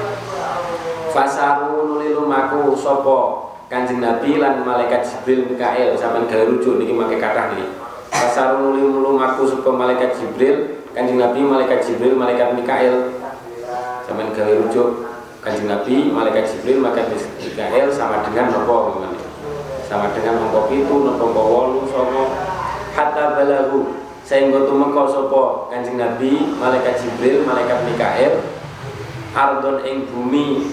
fasaru 1.12 1.86
nuli 1.86 2.16
lumaku 2.16 2.74
sapa 2.74 3.50
Kanjeng 3.70 4.02
Nabi 4.02 4.42
lan 4.42 4.66
malaikat 4.66 5.06
Jibril 5.06 5.46
Mikail 5.46 5.94
sampean 5.94 6.26
gawe 6.26 6.42
rujuk 6.42 6.82
niki 6.82 6.90
make 6.90 7.22
kathah 7.22 7.54
niki. 7.54 7.70
Fasaru 8.10 8.74
nuli 8.74 8.82
lumaku 8.82 9.46
sapa 9.46 9.70
malaikat 9.70 10.18
Jibril 10.18 10.82
Kanjeng 10.98 11.22
Nabi 11.22 11.46
malaikat 11.46 11.86
Jibril 11.86 12.18
malaikat 12.18 12.58
Mikail 12.58 13.14
sampean 14.10 14.34
gawe 14.34 14.54
rujuk 14.66 15.06
Kanjeng 15.46 15.70
Nabi 15.70 16.10
malaikat 16.10 16.50
Jibril 16.50 16.82
malaikat 16.82 17.14
Mikail 17.14 17.94
sama 17.94 18.26
dengan 18.26 18.58
nopo 18.58 19.06
sama 19.86 20.10
dengan 20.18 20.50
nopo 20.50 20.66
pitu 20.66 21.06
nopo 21.06 21.30
wolu 21.30 21.86
songo 21.86 22.34
hatta 22.98 23.38
balagu 23.38 24.09
sehingga 24.30 24.70
tumeka 24.70 25.10
sapa 25.10 25.74
Kanjeng 25.74 25.98
Nabi 25.98 26.54
malaikat 26.62 27.02
Jibril 27.02 27.42
malaikat 27.50 27.82
Mikail 27.90 28.46
ardon 29.34 29.82
ing 29.82 30.06
bumi 30.06 30.70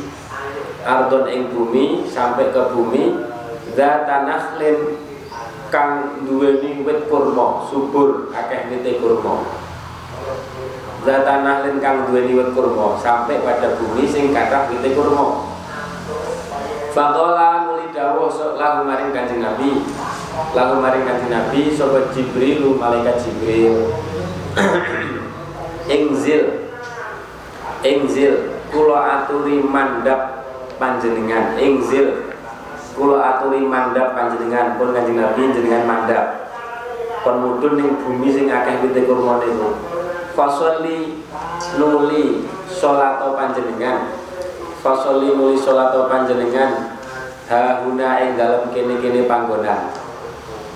ardon 0.84 1.24
ing 1.32 1.48
bumi 1.48 2.04
sampai 2.04 2.52
ke 2.52 2.62
bumi 2.76 3.16
zata 3.72 4.28
nakhlin 4.28 5.00
kang 5.72 6.20
duweni 6.28 6.84
wit 6.84 7.08
kurma 7.08 7.64
subur 7.66 8.30
akeh 8.30 8.68
wite 8.70 9.00
kurma. 9.00 9.42
Zata 11.02 11.40
nakhlin 11.40 11.80
kang 11.80 12.06
duweni 12.12 12.36
wit 12.36 12.52
kurma 12.52 13.00
sampai 13.00 13.40
pada 13.40 13.72
bumi 13.80 14.04
sing 14.04 14.36
kathah 14.36 14.68
wite 14.68 14.92
kurma. 14.92 15.48
Faqala 16.92 17.68
muli 17.68 17.92
dawuh 17.92 18.32
lahu 18.56 18.88
maring 18.88 19.12
Kanjeng 19.12 19.44
Nabi 19.44 19.84
lahu 20.52 20.80
maring 20.80 21.04
Kanjeng 21.08 21.32
Nabi 21.32 21.72
sapa 21.72 22.12
Jibril 22.12 22.76
malaikat 22.76 23.24
Jibril. 23.24 23.92
Engzil 25.96 26.42
Engzil 27.84 28.34
kula 28.68 29.24
aturi 29.24 29.62
mandap 29.64 30.44
panjenengan. 30.76 31.56
Ingzil 31.56 32.36
kula 32.92 33.36
aturi 33.36 33.64
mandap 33.64 34.12
panjenengan. 34.12 34.76
Pun 34.76 34.92
kanjeng 34.92 35.16
Nabi 35.20 35.52
jenengan 35.56 35.84
mandap. 35.88 36.26
Pun 37.24 37.36
mudun 37.42 37.72
ning 37.80 37.90
bumi 38.00 38.28
sing 38.30 38.46
akeh 38.52 38.86
wite 38.86 39.02
kurma 39.02 39.42
niku 39.42 39.74
fasoli 40.36 41.24
nuli 41.80 42.44
salat 42.68 43.24
panjenengan. 43.24 44.12
Fasoli 44.84 45.32
nuli 45.32 45.56
salat 45.56 45.96
panjenengan. 46.08 46.96
Hahuna 47.46 48.26
ing 48.26 48.34
dalem 48.34 48.74
kene-kene 48.74 49.30
panggonan 49.30 50.05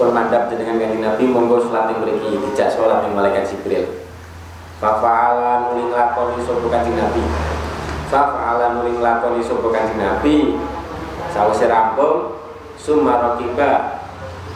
pun 0.01 0.17
mandap 0.17 0.49
jenengan 0.49 0.81
kanjeng 0.81 1.05
Nabi 1.05 1.29
monggo 1.29 1.61
salat 1.61 1.93
ing 1.93 2.01
mriki 2.01 2.41
dijak 2.41 2.73
salat 2.73 3.05
ing 3.05 3.13
malaikat 3.13 3.45
Jibril. 3.45 3.85
Fafa'ala 4.81 5.69
nuli 5.69 5.93
nglakoni 5.93 6.41
sapa 6.41 6.65
kanjeng 6.73 6.97
Nabi. 6.97 7.21
Fa'ala 8.11 8.75
nuling 8.75 8.99
lakoni 8.99 9.39
sopo 9.39 9.71
kanjeng 9.71 10.03
Nabi. 10.03 10.59
Sawise 11.31 11.71
rampung 11.71 12.43
Sumarokiba 12.75 14.03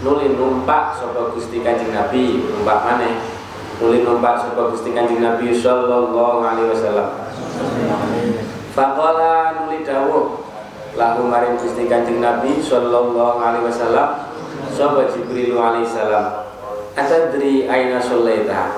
Nuli 0.02 0.34
numpak 0.34 0.98
sopo 0.98 1.30
gusti 1.30 1.62
kanjeng 1.62 1.94
Nabi. 1.94 2.42
Numpak 2.42 2.82
mana? 2.82 3.14
Nuli 3.78 4.02
numpak 4.02 4.42
sopo 4.42 4.74
gusti 4.74 4.90
kanjeng 4.90 5.22
Nabi 5.22 5.54
Sallallahu 5.54 6.42
alaihi 6.42 6.66
wasallam. 6.66 7.08
Faqala 8.74 9.62
nuli 9.62 9.86
dawuh 9.86 10.42
Lahu 10.98 11.30
maring 11.30 11.54
gusti 11.54 11.86
kanjeng 11.86 12.18
Nabi 12.18 12.58
Sallallahu 12.58 13.38
alaihi 13.38 13.70
wasallam 13.70 14.33
Sopo 14.74 15.06
Jibril 15.06 15.54
alaihi 15.54 15.86
salam? 15.86 16.50
Atadri 16.98 17.70
aina 17.70 18.02
sholeta 18.02 18.74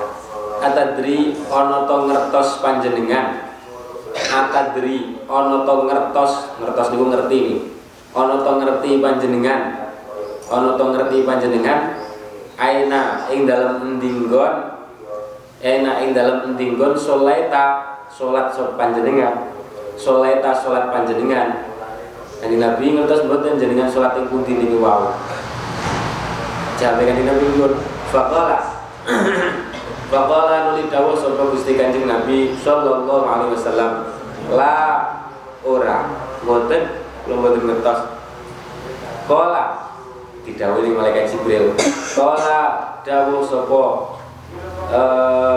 Atadri 0.61 1.33
ono 1.49 1.89
to 1.89 1.95
ngertos 2.05 2.61
panjenengan? 2.61 3.49
Akadri 4.13 5.17
ono 5.25 5.65
to 5.65 5.73
ngertos 5.89 6.53
ngertos 6.61 6.87
niku 6.93 7.05
ngerti 7.09 7.37
nih 7.41 7.59
ono 8.13 8.45
to 8.45 8.51
ngerti 8.61 9.01
panjenengan? 9.01 9.61
Ono 10.53 10.77
to 10.77 10.85
ngerti 10.93 11.25
panjenengan? 11.25 11.97
Aina 12.61 13.25
ing 13.33 13.49
dalam 13.49 13.81
endinggon? 13.81 14.53
Aina 15.65 15.97
ing 16.05 16.13
dalam 16.13 16.53
endinggon 16.53 16.93
soleta 16.93 17.97
solat 18.13 18.53
so 18.53 18.77
panjenengan. 18.77 19.49
Soleta 19.97 20.53
solat 20.53 20.93
panjenengan. 20.93 21.73
Dan 22.37 22.53
Nabi 22.61 22.93
ngertos 22.93 23.25
mboten 23.25 23.57
jenengan 23.57 23.89
solat 23.89 24.13
ing 24.13 24.29
pundi 24.29 24.53
niki 24.53 24.77
wau 24.77 25.09
jabe 26.77 27.09
kan 27.09 27.17
Nabi 27.17 27.45
ngun 27.57 27.73
faqala. 28.13 28.57
Faqala 30.07 30.71
nuli 30.71 30.87
dawuh 30.87 31.19
sapa 31.19 31.51
Gusti 31.51 31.75
Kanjeng 31.75 32.07
Nabi 32.07 32.55
sallallahu 32.55 33.27
alaihi 33.27 33.51
wasallam 33.51 34.07
la 34.55 35.03
ora 35.67 36.07
mboten 36.47 37.03
kula 37.27 37.35
mboten 37.43 37.67
ngertos 37.67 37.99
Kala 39.27 39.91
didhawuhi 40.47 40.95
malaikat 40.95 41.27
Jibril. 41.27 41.75
Kala 42.15 42.59
dawuh 43.03 43.43
sapa 43.43 43.83
e, 44.87 45.01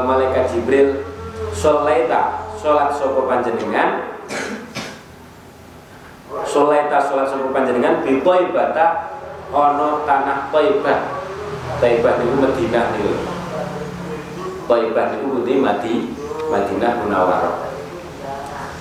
malaikat 0.03 0.51
Jibril 0.51 1.07
Solaita 1.55 2.51
salat 2.59 2.91
sapa 2.99 3.31
panjenengan? 3.31 4.19
Solaita 6.51 6.99
salat 6.99 7.31
sapa 7.31 7.47
panjenengan? 7.55 8.03
Bi 8.03 8.19
Thaibata 8.19 9.15
ana 9.51 10.07
tanah 10.07 10.39
Thaibah 10.55 11.01
Thaibah 11.83 12.13
niku 12.19 12.35
Madinah 12.39 12.87
niku 12.95 13.41
Taibah 14.71 15.19
itu 15.19 15.27
pundi 15.27 15.59
mati 15.59 15.95
Madinah 16.47 17.03
Munawwarah. 17.03 17.75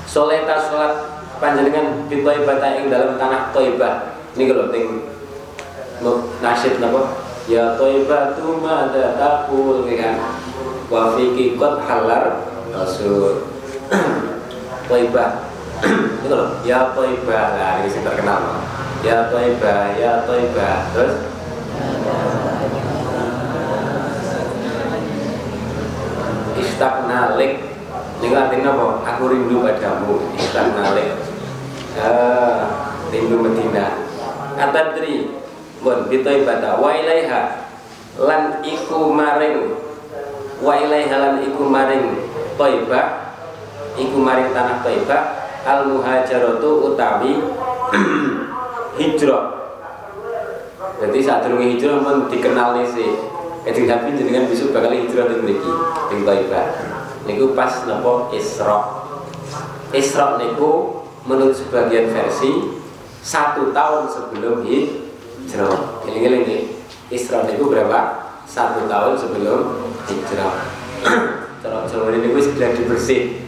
Soleta 0.06 0.62
sholat 0.62 1.26
panjenengan 1.42 2.06
di 2.06 2.22
Taibah 2.22 2.62
ing 2.78 2.94
dalam 2.94 3.18
tanah 3.18 3.50
Taibah. 3.50 4.22
Ini 4.38 4.44
kalau 4.54 4.70
ting 4.70 5.10
nasyid 6.46 6.78
napa? 6.78 7.26
Ya 7.50 7.74
Taibah 7.74 8.38
tu 8.38 8.62
mada 8.62 9.18
takul 9.18 9.90
kan. 9.98 10.22
Wa 10.94 11.18
fiki 11.18 11.58
qad 11.58 11.82
halar 11.90 12.46
rasul. 12.70 13.50
Taibah. 14.90 15.50
Ini 16.22 16.28
kalau 16.30 16.48
ya 16.62 16.94
Taibah 16.94 17.46
lah 17.58 17.82
ini 17.82 17.98
terkenal. 17.98 18.62
Ya 19.00 19.32
Taibah, 19.32 19.96
ya 19.96 20.28
Taibah. 20.28 20.78
Terus? 20.92 21.16
Istaknalik 26.60 27.70
ini 28.20 28.36
artinya 28.36 28.76
apa? 28.76 28.88
aku 29.16 29.32
rindu 29.32 29.64
padamu 29.64 30.20
istaknalik 30.36 31.16
uh, 31.96 32.68
rindu 33.16 33.40
Medina. 33.40 33.96
Atadri 34.60 35.32
bon 35.80 36.12
kita 36.12 36.44
ibadah 36.44 36.84
wa 36.84 36.92
ilaiha 36.92 37.64
lan 38.20 38.60
iku 38.68 39.16
maring. 39.16 39.72
Wa 40.60 40.76
ilaiha 40.84 41.16
lan 41.16 41.36
iku 41.48 41.64
maring 41.64 42.28
Taibah 42.60 43.08
iku 43.96 44.20
maring 44.20 44.52
tanah 44.52 44.84
Taibah 44.84 45.24
al 45.64 45.88
muhajaratu 45.88 46.92
utawi 46.92 47.40
hijrah 49.00 49.58
jadi 51.00 51.18
saat 51.24 51.48
turun 51.48 51.64
hijrah 51.64 52.04
pun 52.04 52.28
dikenal 52.28 52.76
nih 52.76 52.88
sih 52.92 53.12
Kanjeng 53.70 53.86
Nabi 53.92 54.16
jenengan 54.16 54.48
besok 54.48 54.72
bakal 54.72 54.96
hijrah 54.96 55.30
di 55.30 55.36
mriki 55.44 55.74
ing 56.16 56.20
Thaibah. 56.24 56.68
Niku 57.28 57.54
pas 57.54 57.86
napa 57.86 58.32
Isra. 58.32 58.80
Isra 59.92 60.40
niku 60.40 61.04
menurut 61.28 61.54
sebagian 61.54 62.10
versi 62.10 62.50
satu 63.22 63.76
tahun 63.76 64.08
sebelum 64.08 64.64
hijrah. 64.64 66.02
Eling-eling 66.08 66.44
nih. 66.48 66.62
Isra 67.12 67.44
niku 67.46 67.68
berapa? 67.70 68.32
Satu 68.50 68.88
tahun 68.88 69.14
sebelum 69.20 69.60
hijrah. 70.08 70.56
Cara 71.62 71.84
Jawa 71.86 72.16
ini 72.16 72.32
niku 72.32 72.40
sudah 72.40 72.74
dibersih. 72.74 73.44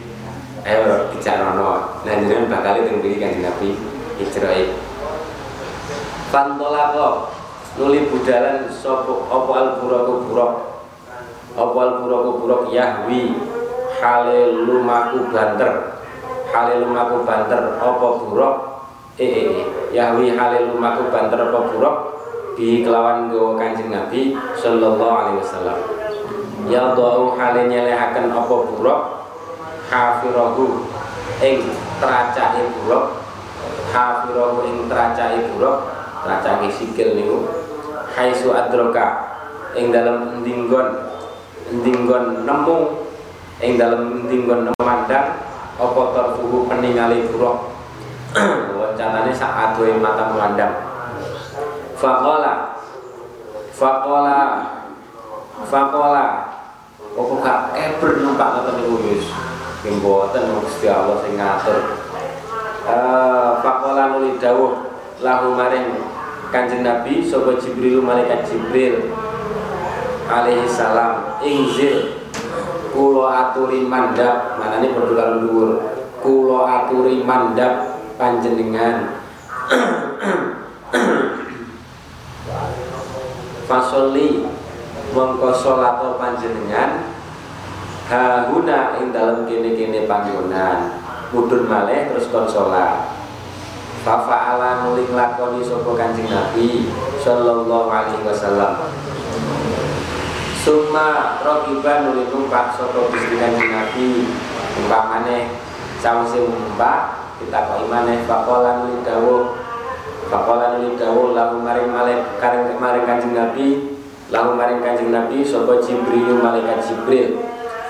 Ayo 0.62 1.10
bicara 1.10 1.58
Nah 1.58 2.14
jenengan 2.22 2.46
bakal 2.46 2.84
itu 2.84 3.00
mriki 3.00 3.18
Kanjeng 3.18 3.42
Nabi 3.42 3.74
hijrah. 4.22 4.54
Fantolako 6.32 7.28
nuli 7.76 8.08
budalan 8.08 8.64
sopo 8.72 9.28
opo 9.28 9.52
al 9.52 9.76
buraku 9.84 10.32
burok 10.32 10.52
opo 11.52 11.76
al 11.76 11.92
buraku 12.00 12.30
burok 12.40 12.62
yahwi. 12.72 13.36
Hale 14.00 14.64
lumaku 14.64 15.28
banter. 15.28 16.00
Hale 16.56 16.80
banter 17.28 17.76
opo 17.84 18.32
burok 18.32 18.54
eh, 19.20 19.28
eh, 19.28 19.44
eh. 19.60 19.66
yahwi 19.92 20.32
hale 20.32 20.72
lumaku 20.72 21.12
banter 21.12 21.52
opo 21.52 21.68
burok 21.76 21.96
di 22.56 22.80
kelawan 22.80 23.28
gawa 23.28 23.60
kanjeng 23.60 23.92
nabi 23.92 24.32
sallallahu 24.56 25.12
alaihi 25.12 25.36
wasallam. 25.36 25.78
Ya 26.72 26.96
doa 26.96 27.36
hale 27.36 27.68
nyelehaken 27.68 28.32
opo 28.32 28.72
burok 28.72 29.28
hafirahu 29.92 30.80
ing 31.44 31.60
teracai 32.00 32.64
buruk 32.72 33.20
hafirahu 33.92 34.64
ing 34.64 34.88
teracai 34.88 35.52
buruk 35.52 36.01
teracai 36.22 36.70
sikil 36.70 37.18
niku. 37.18 37.38
Haisu 38.12 38.54
adroka 38.54 39.32
ing 39.74 39.90
dalam 39.90 40.40
endinggon 40.40 41.12
endinggon 41.72 42.44
nemu 42.44 42.78
ing 43.64 43.80
dalam 43.80 44.24
endinggon 44.24 44.68
mandang 44.84 45.32
apa 45.80 46.02
tarfuhu 46.12 46.68
peningali 46.68 47.24
buruk 47.32 47.72
wacanane 48.76 49.32
sak 49.32 49.52
adohe 49.72 49.96
mata 49.96 50.28
memandang 50.28 50.76
faqala 51.96 52.76
faqala 53.72 54.40
faqala 55.64 56.24
apa 57.12 57.34
gak 57.44 57.60
keber 57.76 58.24
numpak 58.24 58.48
ngoten 58.56 58.74
niku 58.80 58.96
wis 59.04 59.26
mboten 59.82 60.62
Gusti 60.62 60.86
Allah 60.86 61.18
sing 61.20 61.34
ngatur. 61.34 61.78
Eh 62.86 63.50
faqala 63.60 64.14
nuli 64.14 64.38
dawuh 64.38 64.78
lahu 65.20 65.54
maring 65.58 65.98
Kanjeng 66.52 66.84
Nabi 66.84 67.24
sapa 67.24 67.56
Jibril 67.56 68.04
malaikat 68.04 68.44
Jibril 68.44 69.08
alaihi 70.28 70.68
salam. 70.68 71.40
Inzil 71.40 72.28
kula 72.92 73.48
aturi 73.48 73.88
mandap 73.88 74.60
manane 74.60 74.92
karo 74.92 75.40
dhuwur 75.40 75.80
kula 76.20 76.84
aturi 76.84 77.24
mandap 77.24 78.04
panjenengan. 78.20 79.16
Fasoli 83.72 84.44
mongko 85.16 85.56
salat 85.56 86.04
panjenengan. 86.20 87.16
Hahuna 88.12 89.00
ing 89.00 89.08
dalem 89.08 89.48
kene-kene 89.48 90.04
panggonan. 90.04 91.00
Mudhun 91.32 91.64
malih 91.64 92.12
terus 92.12 92.28
kon 92.28 92.44
Fafa'ala 94.02 94.82
nuling 94.82 95.14
lakoni 95.14 95.62
sopo 95.62 95.94
kancing 95.94 96.26
Nabi 96.26 96.90
Sallallahu 97.22 97.86
alaihi 97.86 98.26
wasallam. 98.26 98.90
Suma 100.58 101.38
rokiban 101.38 102.10
nuling 102.10 102.26
numpak 102.34 102.74
sopo 102.74 103.06
bisri 103.14 103.38
kancing 103.38 103.70
Nabi. 103.70 104.26
Umpamane 104.82 105.54
Sawuse 106.02 106.42
numpak 106.42 107.14
Kita 107.38 107.62
kok 107.70 107.86
imane 107.86 108.26
Fakola 108.26 108.82
nuling 108.82 109.06
dawuh. 109.06 109.54
Fakola 110.26 110.74
nuling 110.74 110.98
dawuh 110.98 111.30
Lalu 111.38 111.62
maring 111.62 111.90
malek 111.94 112.42
Karing 112.42 112.74
maring 112.82 113.06
kancing 113.06 113.38
Nabi. 113.38 113.86
Lalu 114.34 114.50
maring 114.58 114.80
kancing 114.82 115.14
Nabi 115.14 115.46
Sopo 115.46 115.78
Jibril 115.78 116.42
malaikat 116.42 116.82
Jibril. 116.82 117.38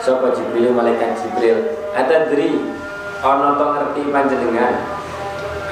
Sopo 0.05 0.29
Jibril 0.29 0.77
malaikat 0.77 1.17
Jibril. 1.17 1.57
Ada 1.97 2.29
dri 2.29 2.61
Ono 3.25 3.57
to 3.57 3.65
ngerti 3.65 4.03
panjenengan 4.13 5.02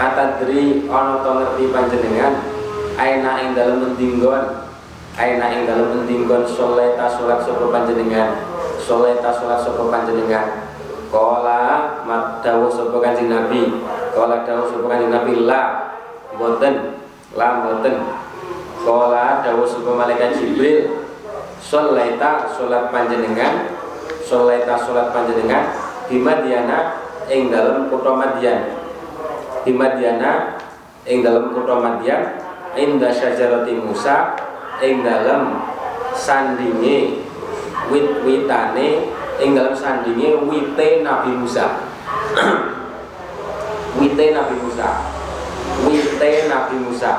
atadri 0.00 0.88
ono 0.88 1.20
to 1.20 1.30
ngerti 1.36 1.64
panjenengan? 1.68 2.34
Aina 2.96 3.44
ing 3.44 3.52
dalem 3.52 3.84
mendinggon. 3.84 4.64
Aina 5.20 5.52
ing 5.52 5.68
dalem 5.68 6.00
mendinggon 6.00 6.48
soleta 6.48 7.04
salat 7.12 7.44
sapa 7.44 7.68
panjenengan? 7.68 8.40
Soleta 8.80 9.28
salat 9.36 9.60
sapa 9.60 9.92
panjenengan? 9.92 10.72
Kala 11.12 11.62
mat 12.06 12.40
dawuh 12.40 12.70
sapa 12.72 12.96
Kanjeng 13.02 13.28
Nabi. 13.28 13.82
Kala 14.16 14.46
dawuh 14.48 14.72
sapa 14.72 14.86
Kanjeng 14.88 15.12
Nabi 15.12 15.32
la 15.44 15.92
boten 16.38 17.02
la 17.36 17.66
boten 17.66 17.94
Kala 18.80 19.44
dawuh 19.44 19.68
sapa 19.68 19.90
malaikat 19.92 20.40
Jibril 20.40 21.04
Soleta 21.60 22.48
salat 22.48 22.88
panjenengan 22.88 23.76
Soleta 24.24 24.80
salat 24.80 25.12
panjenengan 25.12 25.68
di 26.08 26.16
Madiana 26.22 27.04
ing 27.28 27.52
dalem 27.52 27.92
kutha 27.92 28.16
Madian 28.16 28.79
di 29.64 29.72
Madiana 29.76 30.56
ing 31.04 31.24
dalam 31.24 31.52
kutha 31.52 31.76
Madian 31.80 32.22
inda 32.76 33.10
syajarati 33.10 33.76
Musa 33.76 34.36
ing 34.80 35.04
dalam 35.04 35.64
sandinge 36.16 37.24
wit-witane 37.90 39.10
ing 39.40 39.50
dalam 39.56 39.74
sandinge 39.74 40.36
wite 40.48 41.02
Nabi 41.02 41.32
Musa. 41.34 41.66
Wite 43.96 44.26
Nabi 44.34 44.54
Musa. 44.62 44.88
Wite 45.86 46.30
Nabi 46.46 46.76
Musa. 46.78 47.12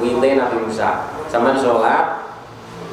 Wite 0.00 0.28
Nabi 0.38 0.56
Musa. 0.64 0.88
Zaman 1.28 1.54
sholat 1.60 2.26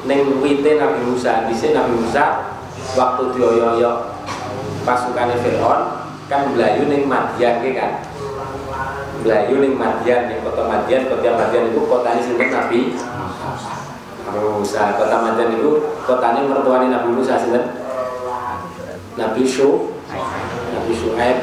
neng 0.04 0.38
wite 0.44 0.76
Nabi 0.76 1.00
Musa. 1.08 1.48
Di 1.48 1.54
sini 1.56 1.72
Nabi 1.74 1.96
Musa 1.96 2.54
waktu 2.96 3.34
dioyoyo 3.36 4.12
pasukannya 4.84 5.36
Fir'aun 5.44 5.80
kan 6.28 6.52
belayu 6.52 6.88
neng 6.88 7.08
Madian 7.08 7.60
kan 7.72 8.07
Melayu 9.24 9.54
ning 9.58 9.74
Madian 9.74 10.30
ning 10.30 10.38
kota 10.46 10.62
Madian 10.66 11.10
kota 11.10 11.30
Madian 11.34 11.74
itu 11.74 11.80
kotanya 11.86 12.22
sinten? 12.22 12.48
Nabi 12.54 12.80
Musa. 14.28 14.94
Kota 14.94 15.16
Madian 15.24 15.58
itu 15.58 15.70
kotanya 16.06 16.40
mertuanya 16.46 16.88
Nabi 16.98 17.08
Musa 17.18 17.34
sinten? 17.34 17.88
Nabi 19.18 19.42
Syu 19.42 19.98
Nabi 20.72 20.92
Syuaib 20.94 21.38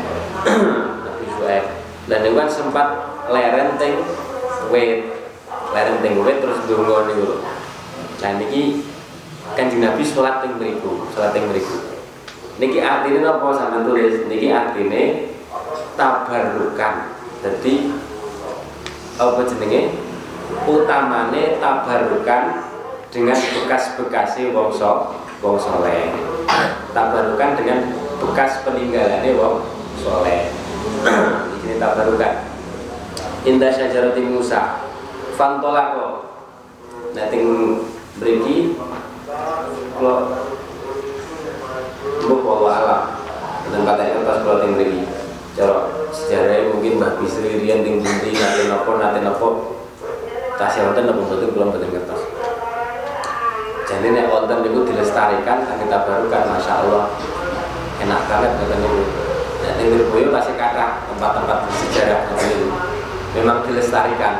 Nabi 1.05 1.25
Syuaib 1.27 1.65
dan 2.07 2.19
itu 2.23 2.35
kan 2.39 2.47
sempat 2.47 2.87
leren 3.27 3.75
teng 3.75 3.99
wet 4.71 5.11
leren 5.75 5.97
teng 5.99 6.23
wet 6.23 6.39
terus 6.39 6.63
dungo 6.71 7.03
niku 7.11 7.43
nah 8.23 8.31
niki 8.39 8.87
kanjeng 9.59 9.83
Nabi 9.83 10.01
sholat 10.07 10.39
teng 10.39 10.55
beriku 10.55 11.03
sholat 11.11 11.35
teng 11.35 11.51
beriku 11.51 11.95
niki 12.55 12.79
artinya 12.79 13.35
apa 13.35 13.47
sampai 13.51 13.83
tulis? 13.83 14.23
Niki 14.31 14.47
artinya 14.47 15.03
tabarukan 15.99 17.14
jadi 17.45 17.93
apa 19.21 19.41
jenenge? 19.45 20.01
Utamane 20.65 21.61
tabarukan 21.61 22.43
dengan 23.13 23.37
bekas-bekasi 23.37 24.49
wong 24.49 24.73
sok 24.73 25.13
wong 25.45 25.61
soleh. 25.61 26.09
Tabarukan 26.89 27.53
dengan 27.53 27.93
bekas 28.17 28.65
peninggalannya 28.65 29.37
wong 29.37 29.61
soleh. 30.01 30.49
Ini 31.61 31.77
tabarukan 31.77 32.55
indah 33.45 33.69
syajarati 33.69 34.25
Musa. 34.25 34.81
Fantolako. 35.37 36.33
Nating 37.13 37.45
beriki 38.17 38.75
kalau 39.95 40.33
mbok 42.25 42.39
bawa 42.41 42.71
alam. 42.81 43.03
Dan 43.69 43.81
katanya 43.85 44.25
pas 44.25 44.41
kalau 44.41 44.61
ting 44.65 44.73
cara 45.55 45.87
sejarahnya 46.11 46.75
mungkin 46.75 46.99
Mbah 46.99 47.15
Bisri 47.23 47.63
Rian 47.63 47.79
ting 47.81 48.03
tinggi 48.03 48.35
nanti 48.35 48.67
nopo 48.67 48.99
nanti 48.99 49.23
nopo. 49.23 49.47
Tasya 50.59 50.91
wonten 50.91 51.07
nopo 51.07 51.21
betul 51.31 51.51
belum 51.55 51.71
betul 51.71 51.91
kertas 51.95 52.21
jadi 53.85 54.11
nek 54.11 54.27
wonten 54.33 54.65
itu 54.65 54.81
dilestarikan 54.81 55.61
kita 55.77 55.97
barukan 56.03 56.43
masya 56.51 56.73
Allah. 56.83 57.05
Enak 58.01 58.21
banget 58.27 58.51
betul 58.59 58.81
itu 58.81 59.03
nah 59.65 59.71
ting 59.79 59.87
Lirboyo 59.87 60.29
kasih 60.29 60.55
kata 60.59 61.07
tempat-tempat 61.09 61.57
sejarah 61.73 62.21
itu 62.37 62.69
memang 63.33 63.63
dilestarikan. 63.65 64.35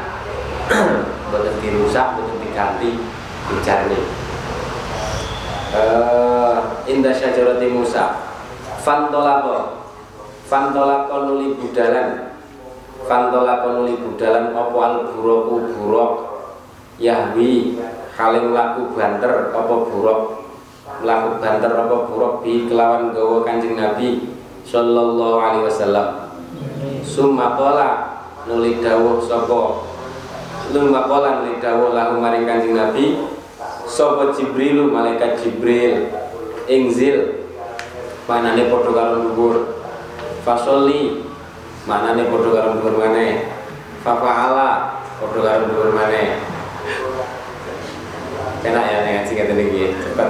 Betul 1.30 1.58
dirusak 1.62 2.16
betul 2.18 2.38
diganti 2.42 3.02
dijarni 3.50 4.02
uh, 5.74 6.82
indah 6.90 7.14
syajarati 7.14 7.70
Musa. 7.70 8.18
Fantolako 8.82 9.85
Fantola 10.46 11.10
konuli 11.10 11.58
budalan. 11.58 12.38
Fantola 13.10 13.66
konuli 13.66 13.98
budalan 13.98 14.54
Opo 14.54 14.78
al 14.82 14.96
buroku 15.10 15.74
burok 15.74 16.14
Yahwi 17.02 17.82
Kaling 18.14 18.54
laku 18.54 18.94
banter 18.94 19.54
Opo 19.54 19.90
burok 19.90 20.22
Laku 21.06 21.42
banter 21.42 21.70
opo 21.86 22.10
burok 22.10 22.34
Bi 22.46 22.66
kelawan 22.70 23.14
gawa 23.14 23.46
kanjeng 23.46 23.78
Nabi 23.78 24.38
Sallallahu 24.66 25.38
alaihi 25.38 25.66
wasallam. 25.70 26.34
Summa 27.06 27.54
kola 27.58 27.90
Nuli 28.50 28.82
dawuh 28.82 29.22
sopo 29.22 29.86
Summa 30.70 31.06
kola 31.06 31.42
nuli 31.42 31.58
dawuh 31.62 31.94
Laku 31.94 32.22
maring 32.22 32.46
kanjeng 32.46 32.74
Nabi 32.74 33.18
Sopo 33.86 34.34
Jibrilu 34.34 34.90
malaikat 34.90 35.42
Jibril 35.42 36.10
Ingzil 36.66 37.46
Manane 38.26 38.66
podo 38.74 38.90
karo 38.98 39.22
dhuwur 39.30 39.85
fasoli 40.46 41.26
mana 41.90 42.14
nih 42.14 42.30
podo 42.30 42.54
karo 42.54 42.78
dhuwur 42.78 43.02
mana 43.02 43.50
fafaala 44.06 45.02
podo 45.18 45.42
karo 45.42 45.66
dhuwur 45.74 45.90
mana 45.98 46.38
enak 48.62 48.86
ya 48.86 48.98
nih 49.02 49.12
ngaji 49.18 49.32
ngeten 49.34 49.60
iki. 49.66 49.84
Cepet. 49.98 50.30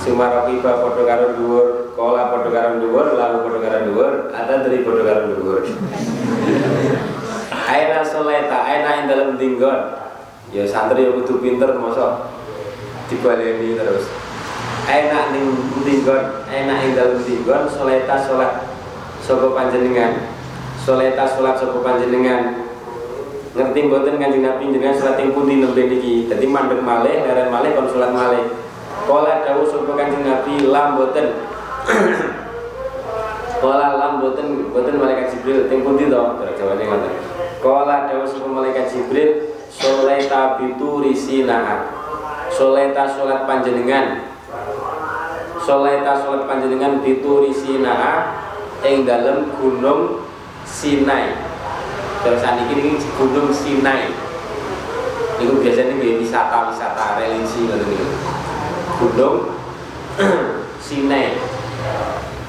Sumarokiba 0.00 0.80
podo 0.80 1.04
karo 1.04 1.36
dhuwur 1.36 1.92
kola 1.92 2.32
podo 2.32 2.48
karo 2.48 2.80
dhuwur 2.80 3.06
lalu 3.20 3.36
podo 3.44 3.58
karo 3.60 3.78
dhuwur 3.84 4.12
ada 4.32 4.64
dari 4.64 4.80
podo 4.80 5.04
karo 5.04 5.28
dhuwur. 5.28 5.60
Aina 7.66 8.00
soleta, 8.00 8.64
aina 8.64 9.04
yang 9.04 9.06
dalam 9.12 9.30
dinggon. 9.36 10.08
Ya 10.54 10.64
santri 10.64 11.04
ya 11.04 11.12
kudu 11.12 11.42
pinter 11.44 11.76
masa 11.76 12.32
dibaleni 13.12 13.76
terus. 13.76 14.08
Enak 14.86 15.34
ning 15.34 15.46
dinggon 15.84 16.46
enak 16.46 16.78
ing 16.86 16.92
dalem 16.94 17.18
dinggon 17.26 17.66
soleta 17.66 18.14
salat 18.22 18.75
sapa 19.26 19.50
panjenengan? 19.50 20.22
Soleta 20.78 21.26
salat 21.26 21.58
sapa 21.58 21.82
panjenengan? 21.82 22.62
Ngerti 23.58 23.90
mboten 23.90 24.22
kanjeng 24.22 24.46
Nabi? 24.46 24.70
Jenengan 24.70 24.94
salat 24.94 25.18
ing 25.18 25.34
pundi 25.34 25.58
nembe 25.58 25.82
niki? 25.90 26.30
Dadi 26.30 26.46
mandek 26.46 26.78
malih 26.86 27.26
leren 27.26 27.50
malih 27.50 27.74
kon 27.74 27.90
salat 27.90 28.14
malih. 28.14 28.46
Kala 29.10 29.42
dawuh 29.42 29.66
sapa 29.66 29.90
kanjeng 29.98 30.22
Nabi 30.22 30.70
lam 30.70 30.94
mboten. 30.94 31.26
Kala 33.62 33.98
lam 33.98 34.22
mboten 34.22 34.70
mboten 34.70 34.94
malaikat 34.94 35.34
Jibril 35.34 35.66
teng 35.66 35.82
pundi 35.82 36.06
to? 36.06 36.22
Jawane 36.54 36.82
ngoten. 36.86 37.12
Kala 37.58 38.06
dawuh 38.06 38.28
sapa 38.30 38.46
malaikat 38.46 38.86
Jibril 38.94 39.58
soleta 39.74 40.62
bitu 40.62 41.02
risina 41.02 41.90
soleta 42.54 43.10
salat 43.10 43.42
panjenengan. 43.42 44.22
Soleta 45.66 46.14
salat 46.14 46.46
panjenengan 46.46 47.02
bitu 47.02 47.42
risina 47.42 48.45
ing 48.86 49.02
dalem 49.02 49.50
gunung 49.58 50.22
Sinai. 50.66 51.34
Terus 52.22 52.42
saat 52.42 52.62
ini 52.70 52.98
gunung 53.18 53.50
Sinai. 53.50 54.10
Itu 55.36 55.60
biasanya 55.60 56.00
di 56.00 56.16
wisata-wisata 56.22 57.20
religi 57.20 57.68
gitu 57.68 58.06
gunung 58.96 59.52
Sinai. 60.86 61.36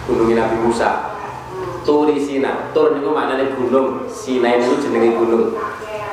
Gunung 0.07 0.31
Nabi 0.31 0.57
Musa. 0.63 1.17
Turi 1.83 2.19
Sina. 2.19 2.71
Tur 2.75 2.99
itu 2.99 3.09
maknanya 3.11 3.55
gunung 3.55 4.07
Sinai 4.07 4.59
itu 4.59 4.79
jenenge 4.79 5.19
gunung. 5.19 5.55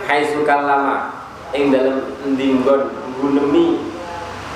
Hai 0.07 0.27
sukal 0.27 0.67
lama. 0.67 1.27
Ing 1.55 1.71
dalam 1.71 2.03
dinggon 2.35 2.91
gunemi 3.23 3.79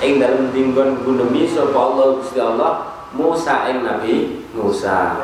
ing 0.03 0.19
dalam 0.19 0.51
dinggon 0.51 1.03
gunemi 1.03 1.47
sapa 1.47 1.75
Allah 1.75 2.19
Gusti 2.19 2.39
Allah 2.39 2.91
Musa 3.15 3.71
ing 3.71 3.83
Nabi 3.83 4.43
Musa 4.51 5.15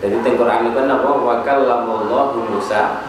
jadi 0.00 0.16
tengkorak 0.24 0.64
itu 0.64 0.80
apa? 0.80 1.08
Wakal 1.12 1.68
lamallahu 1.68 2.40
Musa 2.48 3.04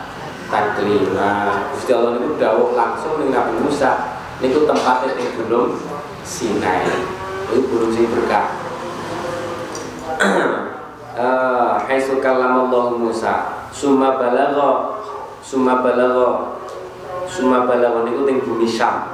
taklima. 0.52 1.64
Gusti 1.72 1.96
Allah 1.96 2.20
itu 2.20 2.36
dawuh 2.36 2.76
langsung 2.76 3.16
dengan 3.16 3.48
Nabi 3.48 3.64
Musa 3.64 4.20
niku 4.44 4.68
tempatnya 4.68 5.16
di 5.16 5.26
gunung 5.39 5.80
Sinai. 6.28 6.84
Itu 7.48 7.64
gunung 7.72 7.92
sing 7.96 8.06
berkah. 8.12 8.46
Uh, 11.12 11.76
haitsu 11.92 12.24
kallamallahu 12.24 12.96
Musa. 12.96 13.68
Summa 13.68 14.16
balagha 14.16 14.96
summa 15.44 15.84
balagha 15.84 16.56
summa 17.28 17.68
balagha 17.68 18.08
niku 18.08 18.24
teng 18.24 18.39
bumi 18.39 18.64
Syam. 18.64 19.12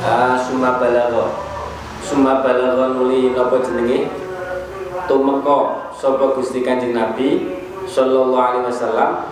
Uh, 0.00 0.40
summa 0.40 0.80
balagha 0.80 1.36
summa 2.00 2.40
balagha 2.40 2.96
nuli 2.96 3.36
napa 3.36 3.60
jenenge? 3.60 4.08
Tumeka 5.04 5.85
sapa 6.06 6.38
Gusti 6.38 6.62
Kanjeng 6.62 6.94
Nabi 6.94 7.58
sallallahu 7.90 8.38
alaihi 8.38 8.70
wasallam 8.70 9.26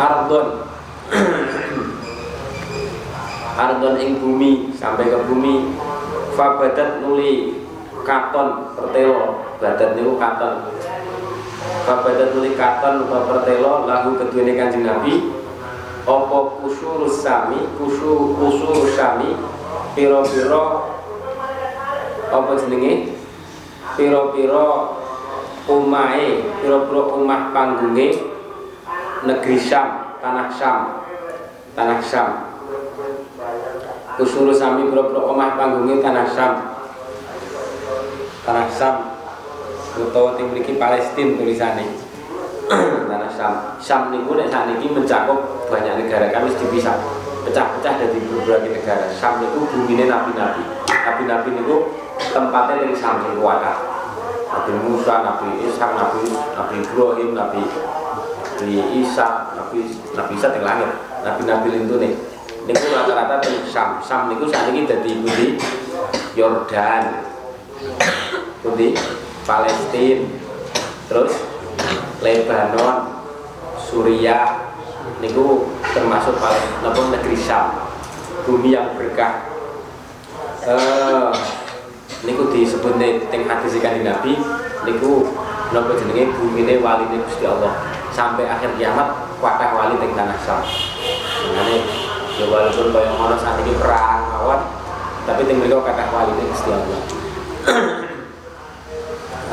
ardon. 0.00 0.64
Ardon 3.54 3.94
ing 4.00 4.18
bumi 4.18 4.72
sampai 4.74 5.12
ke 5.12 5.18
bumi. 5.28 5.76
Fabadat 6.34 7.04
nuli 7.04 7.62
katon 8.02 8.72
pertelo. 8.74 9.46
Badat 9.62 9.94
niku 9.94 10.18
katon. 10.18 10.74
Fabadat 11.86 12.34
nuli 12.34 12.58
katon 12.58 13.06
apa 13.06 13.18
pertelo 13.30 13.86
lahu 13.86 14.18
keduene 14.18 14.58
kanjeng 14.58 14.82
nabi. 14.82 15.30
Apa 16.02 16.38
kusurus 16.58 17.22
sami 17.22 17.68
kusur 17.78 18.34
kusur 18.34 18.90
sami 18.96 19.38
piro-piro 19.94 20.90
apa 22.32 22.50
jenenge? 22.58 23.14
Piro-piro 23.94 25.03
umahe 25.64 26.44
piro-piro 26.60 27.16
umah 27.16 27.52
panggunge 27.56 28.34
negeri 29.24 29.56
Syam, 29.56 30.20
tanah 30.20 30.52
Syam, 30.52 31.08
tanah 31.72 32.00
Syam. 32.04 32.28
Kusuru 34.14 34.54
sami 34.54 34.86
bro-bro 34.86 35.34
omah 35.34 35.58
panggungnya 35.58 35.98
tanah 36.04 36.26
Syam, 36.28 36.52
tanah 38.44 38.68
Syam. 38.70 38.96
Utawa 39.94 40.34
tim 40.34 40.50
mriki 40.50 40.74
Palestina 40.74 41.38
tulisannya. 41.38 41.86
tanah 43.10 43.30
Syam. 43.32 43.54
Syam 43.80 44.12
niku 44.12 44.36
nek 44.36 44.52
sakniki 44.52 44.92
mencakup 44.92 45.68
banyak 45.72 46.04
negara 46.04 46.28
kami 46.30 46.52
dipisah 46.52 47.00
pecah-pecah 47.48 47.94
dari 47.98 48.18
beberapa 48.20 48.68
negara. 48.68 49.08
Syam 49.16 49.40
niku 49.40 49.64
bumine 49.72 50.04
nabi-nabi. 50.06 50.62
Nabi-nabi 50.92 51.48
niku 51.56 51.76
tempatnya 52.30 52.84
dari 52.84 52.94
samping 52.94 53.40
kuatah. 53.40 53.93
Nabi 54.54 54.72
Musa, 54.86 55.14
Nabi 55.26 55.66
Ishak, 55.66 55.90
Nabi 55.98 56.30
Nabi 56.30 56.74
Ibrahim, 56.78 57.30
Nabi 57.34 57.62
Nabi 58.54 58.78
Isa, 59.02 59.50
Nabi 59.58 59.78
Nabi 60.14 60.32
Isa 60.38 60.46
yang 60.54 60.62
langit, 60.62 60.90
Nabi 61.26 61.42
Nabi 61.42 61.68
itu 61.74 61.96
nih. 61.98 62.14
Niku 62.64 62.86
rata-rata 62.96 63.44
di 63.44 63.66
Sam. 63.68 64.00
Sam 64.00 64.32
niku 64.32 64.48
saat 64.48 64.72
ini 64.72 64.88
jadi 64.88 65.10
di 65.10 65.58
Yordan, 66.32 67.26
di 68.78 68.96
Palestina, 69.44 70.24
terus 71.10 71.44
Lebanon, 72.24 73.20
Suriah, 73.76 74.72
niku 75.20 75.68
termasuk 75.92 76.40
paling 76.40 77.12
negeri 77.12 77.36
Sam, 77.36 77.84
bumi 78.48 78.72
yang 78.72 78.96
berkah. 78.96 79.44
Eh, 80.64 81.32
niku 82.24 82.48
disebut 82.50 82.96
teng 83.28 83.42
hadis 83.44 83.76
Nabi, 83.80 84.32
niku 84.88 85.28
napa 85.72 85.92
jenenge 85.96 86.32
bumine 86.36 86.80
waline 86.80 87.16
Gusti 87.24 87.44
Allah 87.44 87.72
sampai 88.14 88.46
akhir 88.46 88.78
kiamat 88.78 89.36
kuatah 89.42 89.70
wali 89.74 89.94
teng 90.00 90.12
tanah 90.16 90.38
Sam. 90.40 90.62
Mengenai 91.50 91.80
ya 92.34 92.44
walaupun 92.50 92.90
kaya 92.90 93.10
ngono 93.14 93.36
saat 93.38 93.62
ini 93.62 93.78
perang 93.78 94.26
mawon 94.30 94.60
tapi 95.24 95.46
teng 95.46 95.62
mriku 95.62 95.82
kathah 95.82 96.08
wali 96.10 96.32
teng 96.34 96.48
Gusti 96.50 96.70
Allah. 96.72 97.00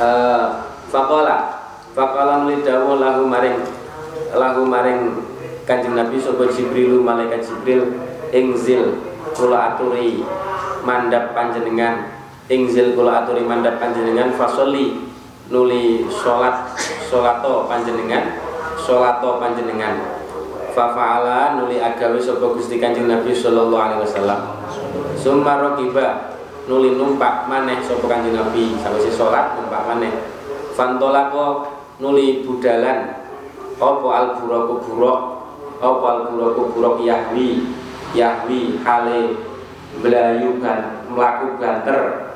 Eh 0.01 0.45
faqala 0.91 1.61
faqala 1.95 2.43
nuli 2.43 2.63
dawuh 2.63 2.99
lahu 2.99 3.23
maring 3.25 3.63
lahu 4.35 4.61
maring 4.67 5.01
Kanjeng 5.63 5.95
Nabi 5.95 6.19
sapa 6.19 6.51
Jibril 6.51 6.99
malaikat 6.99 7.47
Jibril 7.47 7.95
ingzil 8.35 8.99
kula 9.31 9.75
aturi 9.75 10.25
mandap 10.83 11.31
panjenengan 11.31 12.20
ingzil 12.51 12.99
kula 12.99 13.23
aturi 13.23 13.47
mandap 13.47 13.79
panjenengan 13.79 14.35
fasoli 14.35 15.07
nuli 15.47 16.03
salat 16.11 16.75
salato 17.07 17.71
panjenengan 17.71 18.35
sholato 18.81 19.39
panjenengan. 19.39 20.19
Fafa'ala 20.71 21.59
nuli 21.59 21.83
agawi 21.83 22.19
sapa 22.19 22.55
Gusti 22.55 22.79
Kanjeng 22.79 23.07
Nabi 23.07 23.35
sallallahu 23.35 23.75
alaihi 23.75 24.01
wasallam. 24.07 24.39
Summa 25.19 25.59
raqiba 25.59 26.39
nuli 26.67 26.95
numpak 26.95 27.47
maneh 27.51 27.79
sapa 27.83 28.07
Kanjeng 28.07 28.35
Nabi. 28.35 28.75
Sawise 28.79 29.11
salat 29.11 29.59
numpak 29.59 29.83
maneh. 29.87 30.11
Fantolako 30.75 31.67
nuli 31.99 32.43
budalan. 32.43 33.19
Apa 33.81 34.07
al 34.13 34.27
buraku 34.37 34.73
buruk 34.85 35.19
apa 35.81 36.05
al 36.05 36.19
buraku 36.31 36.71
buruk 36.71 36.95
yahwi? 37.03 37.65
Yahwi 38.13 38.79
hale 38.83 39.35
belayu 39.99 40.55
ban 40.63 41.03
melaku 41.11 41.59
banter 41.59 42.30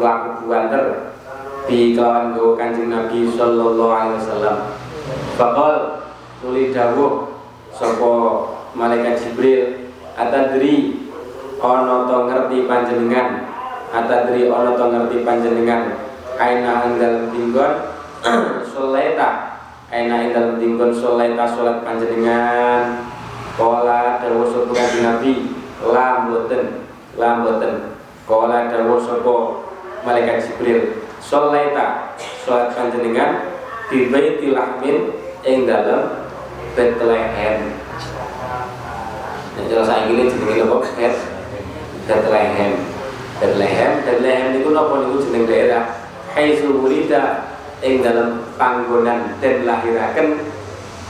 banter 0.00 1.14
di 1.70 1.94
kawan 1.94 2.34
kanjeng 2.58 2.90
Nabi 2.90 3.30
sallallahu 3.30 3.94
alaihi 3.94 4.18
wasallam. 4.18 4.56
Bakal 5.38 5.72
nuli 6.42 6.74
dawuh 6.74 7.30
sapa 7.70 8.10
malaikat 8.74 9.22
Jibril 9.22 9.92
atadri 10.18 11.06
ana 11.62 12.10
to 12.10 12.16
ngerti 12.26 12.58
panjenengan? 12.66 13.46
Atadri 13.94 14.50
ana 14.50 14.74
to 14.74 14.84
ngerti 14.90 15.16
panjenengan? 15.22 15.82
Aina 16.40 16.88
ing 16.88 16.96
dalem 16.96 17.24
dinggon 17.30 17.72
soleta 18.72 19.60
aina 19.92 20.24
ing 20.24 20.32
dalem 20.32 20.56
dinggon 20.58 20.90
soleta 20.90 21.44
salat 21.44 21.86
panjenengan. 21.86 23.06
Kala 23.54 24.18
dawuh 24.24 24.48
sapa 24.48 24.72
kanjeng 24.72 25.04
Nabi 25.04 25.32
la 25.84 26.24
mboten 26.26 26.62
la 27.14 27.28
mboten. 27.38 27.94
Kala 28.24 28.72
dawuh 28.72 28.98
sapa 28.98 29.69
malaikat 30.04 30.44
Jibril 30.44 31.04
soleta 31.20 32.16
salat 32.42 32.72
panjenengan 32.72 33.60
di 33.92 34.08
baitil 34.08 34.56
lahmin 34.56 35.12
ing 35.44 35.68
dalam 35.68 36.26
Bethlehem. 36.78 37.74
Nah, 39.58 39.64
jelas 39.66 39.86
saya 39.90 40.06
ini 40.06 40.30
jenenge 40.30 40.62
apa? 40.64 40.76
Bethlehem. 42.06 42.72
Bethlehem, 43.40 43.90
Bethlehem 44.06 44.46
niku 44.54 44.70
napa 44.70 44.94
niku 45.02 45.18
jeneng 45.26 45.44
daerah 45.48 45.84
haitsu 46.36 46.76
wulida 46.76 47.50
ing 47.80 48.04
dalam 48.04 48.44
panggonan 48.60 49.34
dan 49.40 49.64
lahiraken 49.64 50.44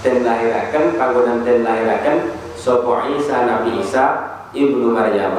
dan 0.01 0.17
lahiraken 0.25 0.85
panggonan 0.97 1.43
dan 1.43 1.67
lahiraken 1.67 2.17
sapa 2.55 3.11
Isa 3.19 3.45
Nabi 3.45 3.83
Isa 3.83 4.05
ibnu 4.55 4.95
Maryam 4.95 5.37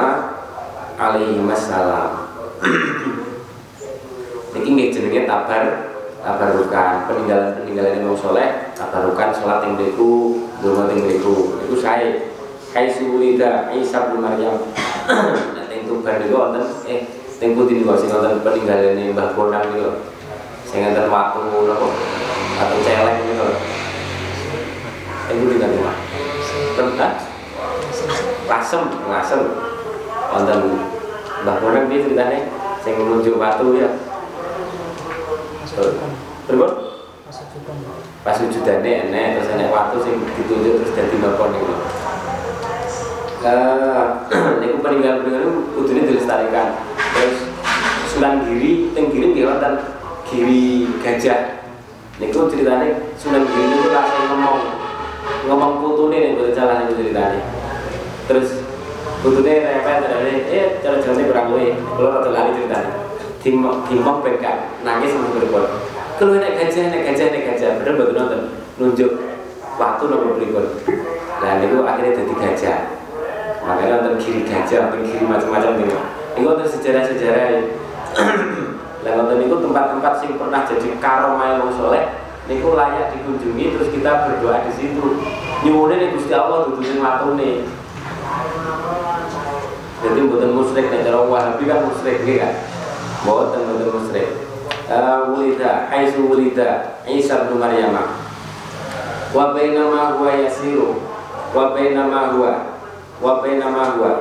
alaihi 1.00 1.42
wassalam. 1.42 2.30
Niki 4.52 4.70
nggih 4.76 4.88
jenenge 4.92 5.24
tabar 5.24 5.64
tabarukan. 6.22 7.08
Peninggalan 7.08 7.64
peninggalan 7.64 8.04
Imam 8.04 8.16
Soleh 8.20 8.76
tabarukan 8.76 9.32
sholat 9.32 9.64
yang 9.64 9.80
beriku 9.80 10.44
dua 10.60 10.92
yang 10.92 11.08
beriku. 11.08 11.58
Itu 11.66 11.80
saya 11.80 12.32
Hai 12.72 12.88
sulida 12.88 13.68
Isa 13.76 14.08
bin 14.08 14.24
Maryam. 14.24 14.56
Nah 15.04 15.64
teng 15.68 15.84
tuban 15.92 16.24
niku 16.24 16.40
wonten 16.40 16.64
eh 16.88 17.04
teng 17.36 17.52
putih 17.52 17.84
niku 17.84 18.00
sing 18.00 18.08
wonten 18.08 18.40
peninggalane 18.48 19.12
Mbah 19.12 19.36
Bonang 19.36 19.76
niku. 19.76 20.00
Sing 20.64 20.80
wonten 20.88 21.12
watu 21.12 21.68
napa? 21.68 21.88
Watu 22.64 22.76
celeng 22.88 23.28
teng 25.28 25.38
putih 25.44 25.58
kan 25.60 25.68
niku 25.68 25.92
tempat 26.80 27.14
lasem 28.48 28.82
lasem. 29.12 29.42
Wonten 30.32 30.60
Mbah 31.44 31.56
Bonang 31.60 31.92
piye 31.92 32.08
ceritane? 32.08 32.40
Sing 32.80 32.96
nunjuk 33.04 33.36
watu 33.36 33.76
ya 33.76 33.92
Pas 38.22 38.36
wujudane 38.38 38.92
enek 39.08 39.40
terus 39.40 39.50
enek 39.56 39.72
waktu 39.72 39.98
sing 40.04 40.16
ditunjuk 40.36 40.84
terus 40.84 40.92
dadi 40.94 41.16
napa 41.24 41.48
niku. 41.48 41.74
Eh 43.42 44.04
niku 44.62 44.76
peninggal-peninggal 44.84 45.42
niku 45.48 45.60
kudune 45.80 46.02
dilestarikan. 46.12 46.76
Terus 47.16 47.38
Sunan 48.12 48.44
Giri 48.44 48.92
teng 48.92 49.08
Giri 49.16 49.32
nggih 49.32 49.48
wonten 49.48 49.74
Giri 50.28 50.92
Gajah. 51.00 51.64
Niku 52.20 52.52
ceritane 52.52 53.16
Sunan 53.16 53.48
Giri 53.48 53.64
niku 53.72 53.88
langsung 53.96 54.24
ngomong 54.28 54.60
ngomong 55.48 55.72
putune 55.80 56.18
nih 56.20 56.32
boten 56.36 56.52
salah 56.52 56.84
niku 56.84 57.00
ceritane. 57.00 57.40
Terus 58.28 58.60
putune 59.24 59.54
repet 59.64 60.04
terus 60.04 60.46
eh 60.52 60.68
cara-carane 60.84 61.24
kurang 61.32 61.48
luwe. 61.56 61.80
Kula 61.96 62.20
rada 62.20 62.30
lali 62.30 62.60
ceritane. 62.60 63.11
Dimong 63.42 63.90
dimong 63.90 64.22
ben 64.22 64.38
nangis 64.86 65.18
sama 65.18 65.34
berbuat 65.34 65.92
kalau 66.22 66.38
naik 66.38 66.54
gajah, 66.54 66.94
naik 66.94 67.10
gajah, 67.10 67.34
naik 67.34 67.46
gajah, 67.50 67.82
bener 67.82 67.98
betul 67.98 68.14
nonton 68.14 68.42
nunjuk 68.78 69.12
waktu 69.82 70.04
nomor 70.06 70.38
berikut. 70.38 70.86
Nah, 71.42 71.58
ini 71.58 71.82
akhirnya 71.82 72.14
jadi 72.22 72.34
gajah. 72.38 72.80
Makanya 73.66 74.06
nonton 74.06 74.22
kiri 74.22 74.46
gajah, 74.46 74.86
nonton 74.86 75.02
kiri 75.02 75.26
macam-macam 75.26 75.82
gitu. 75.82 75.98
Ini 76.38 76.46
nonton 76.46 76.68
sejarah-sejarah. 76.70 77.46
Lah 79.02 79.12
nonton 79.18 79.42
itu 79.42 79.56
tempat-tempat 79.66 80.14
sing 80.22 80.38
pernah 80.38 80.62
jadi 80.62 80.88
karomai 81.02 81.58
wong 81.58 81.74
soleh. 81.74 82.06
Niku 82.46 82.78
layak 82.78 83.18
dikunjungi 83.18 83.74
terus 83.74 83.90
kita 83.90 84.30
berdoa 84.30 84.62
di 84.70 84.72
situ. 84.78 85.26
Nyuwune 85.66 85.98
nih 85.98 86.14
Gusti 86.14 86.38
Allah 86.38 86.70
dudu 86.70 86.86
sing 86.86 87.02
nih. 87.02 87.66
Jadi 90.06 90.20
bukan 90.30 90.54
musyrik 90.54 90.94
nek 90.94 91.02
cara 91.02 91.26
Wahabi 91.26 91.66
kan 91.66 91.90
musyrik 91.90 92.22
kan. 92.38 92.71
Mboten 93.22 93.62
bukan 93.70 93.90
musyrik 94.02 94.30
wulida 95.30 95.88
haitsu 95.94 96.26
wulida 96.26 97.00
Isa 97.06 97.48
bin 97.48 97.62
Maryam. 97.62 97.94
Wa 99.32 99.56
bainama 99.56 100.18
huwa 100.18 100.32
yasiru 100.36 101.00
wa 101.56 101.72
bainama 101.72 102.36
huwa 102.36 102.52
wa 103.22 103.32
bainama 103.40 103.96
huwa. 103.96 104.12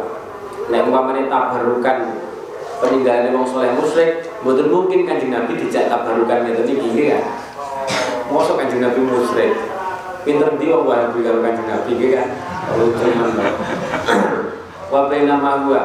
Nek 0.71 0.87
umpamane 0.87 1.27
tabarukan 1.27 2.15
peninggalan 2.79 3.35
wong 3.35 3.47
soleh 3.49 3.75
musyrik 3.75 4.23
mboten 4.45 4.71
mungkin 4.71 5.03
kanjeng 5.09 5.35
Nabi 5.35 5.59
dijak 5.59 5.91
tabarukan 5.91 6.47
ngeten 6.47 6.69
iki 6.71 6.87
nggih 6.95 7.07
kan? 7.17 7.25
Mosok 8.31 8.63
kanjeng 8.63 8.85
Nabi 8.85 9.01
musyrik? 9.03 9.53
Pinter 10.23 10.53
dia 10.61 10.77
wae 10.77 11.11
karo 11.11 11.39
kanjeng 11.43 11.67
Nabi 11.67 11.91
nggih 11.97 12.11
kan? 12.15 12.29
Lucu 12.79 13.09
wa 14.91 15.07
bainama 15.11 15.51
huwa 15.67 15.83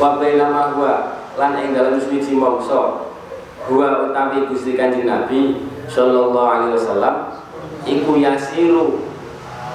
wa 0.00 0.08
bainama 0.16 0.60
lan 1.34 1.58
ing 1.58 1.74
dalem 1.74 1.98
suci 1.98 2.38
mongso 2.38 3.10
Huwa 3.64 4.04
utawi 4.04 4.44
Gusti 4.52 4.76
Kanjeng 4.76 5.08
Nabi 5.08 5.64
sallallahu 5.88 6.36
alaihi 6.36 6.76
wasallam 6.76 7.16
iku 7.88 8.20
yasiru 8.20 9.08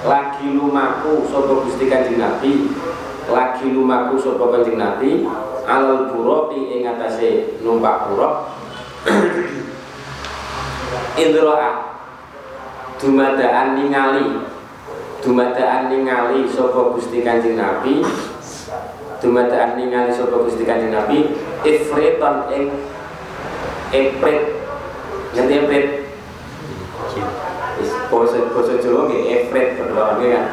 lagi 0.05 0.45
lumaku 0.53 1.25
sapa 1.25 1.65
Gusti 1.65 1.89
Kanjeng 1.89 2.21
Nabi 2.21 2.69
lagi 3.25 3.65
lumaku 3.73 4.21
sapa 4.21 4.45
Kanjeng 4.53 4.77
Nabi 4.77 5.25
alal 5.65 6.13
buraqi 6.13 6.69
ing 6.69 6.85
atase 6.85 7.57
numpak 7.65 8.13
buraq 8.13 8.33
Indroa 11.25 11.97
dumadaan 13.01 13.73
ningali 13.73 14.45
dumadaan 15.25 15.89
ningali 15.89 16.45
sapa 16.45 16.93
Gusti 16.93 17.25
Kanjeng 17.25 17.57
Nabi 17.57 18.05
dumadaan 19.19 19.75
ningali 19.75 20.11
sapa 20.11 20.35
Gusti 20.43 20.63
Kanjeng 20.63 20.95
Nabi 20.95 21.35
ifriton 21.67 22.35
ing 22.55 22.71
Epret 23.89 24.59
Ngerti 25.33 25.53
epret? 25.61 25.85
Boso 28.09 28.49
boso 28.49 28.73
Jawa 28.81 29.05
nggih 29.05 29.53
berdoa 29.53 30.17
nggih 30.17 30.29
kan. 30.33 30.45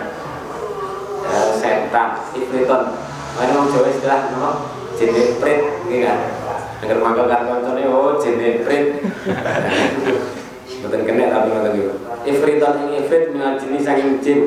Uh, 1.26 1.50
setan, 1.56 2.08
ifriton. 2.36 2.82
Mana 3.36 3.52
wong 3.56 3.68
Jawa 3.72 3.88
istilah 3.88 4.20
napa? 4.30 4.50
Jin 5.00 5.16
epret 5.16 5.60
nggih 5.88 6.00
kan. 6.04 6.18
Agar 6.84 6.98
mangkel 7.00 7.24
kan 7.24 7.48
kancane 7.48 7.88
oh 7.88 8.20
jin 8.20 8.36
epret. 8.36 9.00
Mboten 10.84 11.02
kena 11.08 11.32
tapi 11.32 11.48
ngoten 11.56 11.72
niku. 11.72 11.92
Ifriton 12.28 12.74
ing 12.84 12.90
ifrit 13.00 13.32
minal 13.32 13.56
jenis 13.56 13.84
saking 13.88 14.20
jin. 14.20 14.40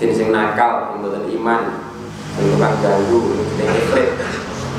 Jin 0.00 0.16
sing 0.16 0.32
nakal, 0.32 0.96
mboten 0.96 1.28
iman, 1.28 1.92
sing 2.32 2.56
tukang 2.56 2.72
ganggu, 2.80 3.36
jenenge 3.52 3.76
ifrit. 3.84 4.10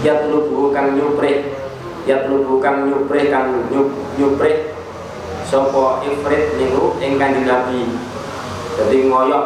Ya 0.01 0.25
tulubu 0.25 0.73
kang 0.73 0.97
nyuprih 0.97 1.61
ya 2.09 2.25
bukan 2.25 2.89
nyuprih 2.89 3.29
kan 3.29 3.69
nyup 3.69 3.93
nyuprih 4.17 4.73
sopo 5.45 6.01
ifrit 6.01 6.57
niku 6.57 6.97
ing 6.97 7.21
kanjeng 7.21 7.45
Nabi. 7.45 7.85
Jadi 8.81 8.97
ngoyok 9.05 9.45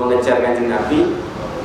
mengejar 0.00 0.40
kanjeng 0.40 0.72
Nabi 0.72 1.12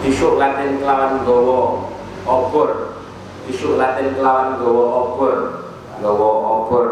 bisuk 0.04 0.36
latin 0.36 0.84
kelawan 0.84 1.24
gowo 1.24 1.88
obor. 2.28 3.00
Bisuk 3.48 3.80
latin 3.80 4.20
kelawan 4.20 4.60
gowo 4.60 4.84
obor. 4.92 5.36
Gowo 6.04 6.30
obor 6.44 6.86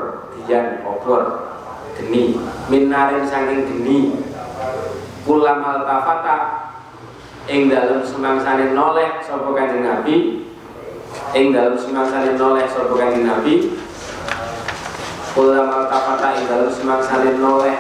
dian 0.47 0.87
obor. 0.87 1.51
Geni 1.99 2.39
minarin 2.71 3.27
saking 3.27 3.67
geni 3.67 4.21
kulam 5.27 5.59
al 5.59 5.83
tafata 5.83 6.37
ing 7.51 7.67
dalam 7.67 7.99
semangsane 7.99 8.71
noleh 8.71 9.19
sopo 9.19 9.51
kanjeng 9.51 9.83
Nabi. 9.83 10.47
Ing 11.35 11.51
dalam 11.51 11.75
salin 11.79 12.39
noleh 12.39 12.67
sapa 12.67 12.93
kanjeng 12.95 13.27
Nabi. 13.27 13.75
Kula 15.35 15.65
maltafata 15.67 16.39
ing 16.39 16.45
dalam 16.47 16.71
salin 17.03 17.37
noleh. 17.39 17.77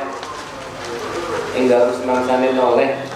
Ing 1.55 1.71
dalam 1.71 1.95
salin 2.27 2.53
noleh 2.55 3.07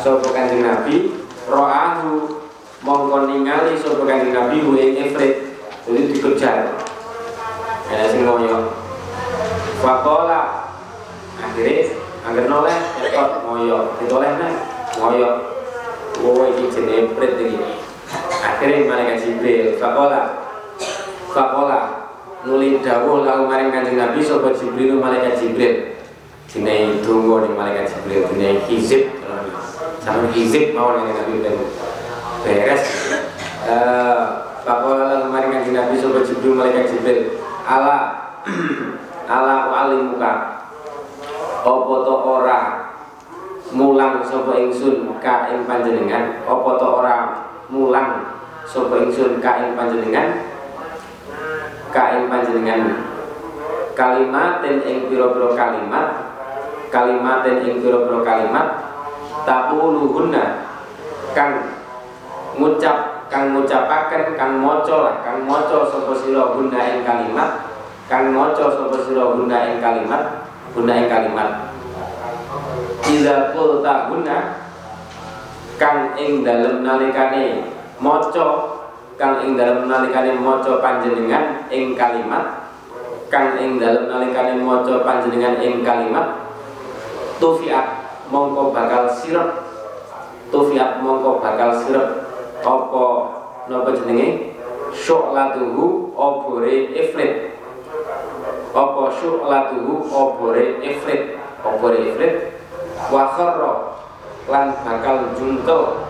sapa 0.00 0.28
kanjeng 0.34 0.64
Nabi. 0.64 1.14
Ro'ahu 1.48 2.40
mongko 2.84 3.28
ningali 3.32 3.76
sapa 3.80 4.02
kanjeng 4.04 4.36
Nabi 4.36 4.56
hu 4.60 4.76
ing 4.76 4.96
jadi 4.98 5.30
dikejar 5.88 6.76
ana 7.88 8.04
sing 8.12 8.28
ngoyo. 8.28 8.76
Fakola 9.80 10.68
akhirnya 11.40 11.96
agar 12.28 12.44
noleh 12.44 12.78
ekot 13.08 13.30
ngoyo 13.48 13.96
ditoleh 13.96 14.30
nih 14.36 14.52
ngoyo 15.00 15.30
Wowe 16.18 16.50
iki 16.50 16.66
jenenge 16.74 17.14
prit 17.14 17.38
iki. 17.38 17.58
Akhirnya 18.42 18.90
malaikat 18.90 19.22
Jibril 19.22 19.78
fakola. 19.78 20.50
Fakola. 21.30 22.10
Nuli 22.42 22.82
dawuh 22.82 23.26
lalu 23.26 23.50
maring 23.50 23.70
kanjeng 23.70 23.98
Nabi 23.98 24.22
sobat 24.22 24.58
Jibril 24.58 24.98
malaikat 24.98 25.38
Jibril 25.38 25.94
dinai 26.48 27.02
tunggu 27.04 27.44
nih 27.44 27.52
malaikat 27.54 27.86
Jibril 27.86 28.26
dinai 28.34 28.58
hizib. 28.66 29.14
Sama 30.02 30.26
hizib 30.34 30.74
mau 30.74 30.98
nih 30.98 31.06
Nabi 31.06 31.34
beres. 32.42 32.82
Eh, 33.68 34.22
fakola 34.66 35.22
lalu 35.22 35.26
maring 35.30 35.50
kanjeng 35.54 35.76
Nabi 35.78 35.94
sobat 36.02 36.26
Jibril 36.26 36.58
malaikat 36.58 36.90
Jibril 36.90 37.38
ala. 37.62 37.98
Ala 39.28 39.92
muka 39.92 40.57
opo 41.68 41.94
to 42.00 42.14
ora 42.16 42.88
mulang 43.76 44.24
sapa 44.24 44.56
ingsun 44.56 45.12
ka 45.20 45.52
ing 45.52 45.68
panjenengan? 45.68 46.40
Opo 46.48 46.80
to 46.80 46.86
ora 47.04 47.44
mulang 47.68 48.32
sapa 48.64 49.04
ingsun 49.04 49.44
ka 49.44 49.60
ing 49.60 49.76
panjenengan? 49.76 50.48
Ka 51.92 52.16
ing 52.16 52.32
panjenengan. 52.32 53.04
Kalimat 53.92 54.64
dan 54.64 54.80
ing 54.86 55.10
pira-pira 55.10 55.52
kalimat 55.58 56.28
kalimat 56.88 57.44
dan 57.44 57.60
ing 57.66 57.84
pira-pira 57.84 58.24
kalimat 58.24 58.66
taquluhunna 59.44 60.44
kang 61.36 61.68
ngucap 62.56 63.28
kang 63.28 63.52
ngucapaken 63.52 64.38
kang 64.38 64.52
maca 64.64 64.96
lah 65.04 65.14
kang 65.20 65.44
maca 65.44 65.84
sapa 65.84 66.12
sira 66.16 66.56
guna 66.56 66.80
ing 66.94 67.04
kalimat 67.04 67.68
kang 68.08 68.32
maca 68.32 68.72
sapa 68.72 68.96
sira 69.04 69.36
guna 69.36 69.56
ing 69.68 69.76
kalimat 69.84 70.48
guna 70.74 70.92
ing 70.98 71.06
kalimat. 71.06 71.50
Iza 73.08 73.54
qulta 73.54 74.12
guna 74.12 74.38
kang 75.78 76.18
ing 76.18 76.42
dalem 76.42 76.82
nalikane 76.82 77.72
maca 78.02 78.46
kang 79.14 79.42
ing 79.46 79.54
dalem 79.54 79.86
nalikane 79.86 80.36
maca 80.38 80.82
panjenengan 80.82 81.70
ing 81.70 81.94
kalimat 81.94 82.74
kang 83.30 83.56
ing 83.60 83.78
dalem 83.78 84.10
nalikane 84.10 84.58
maca 84.60 85.06
panjenengan 85.06 85.62
ing 85.62 85.86
kalimat 85.86 86.48
tufiat 87.38 87.98
mongko 88.28 88.74
bakal 88.74 89.08
sirep. 89.08 89.64
Tufiat 90.48 91.00
mongko 91.00 91.40
bakal 91.40 91.72
sirep. 91.80 92.08
Apa 92.62 93.04
napa 93.70 93.90
jenenge? 93.94 94.58
Syu'latuhu 94.88 96.16
obore 96.16 96.90
ifrit 96.96 97.57
apa 98.78 99.02
syu'latuhu? 99.18 100.06
Obore 100.06 100.78
ifrit. 100.86 101.34
Obore 101.66 101.98
ifrit. 102.06 102.62
Wa 103.10 103.34
kharra 103.34 103.98
lan 104.46 104.66
bakal 104.86 105.34
jungkel. 105.34 106.06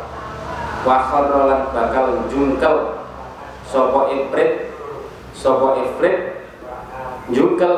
Wa 0.84 0.96
kharra 1.08 1.40
lan 1.48 1.62
bakal 1.72 2.06
jungkel. 2.28 3.00
Sapa 3.64 4.12
ifrit? 4.12 4.72
Sapa 5.32 5.80
ifrit? 5.80 6.44
Jungkel 7.32 7.76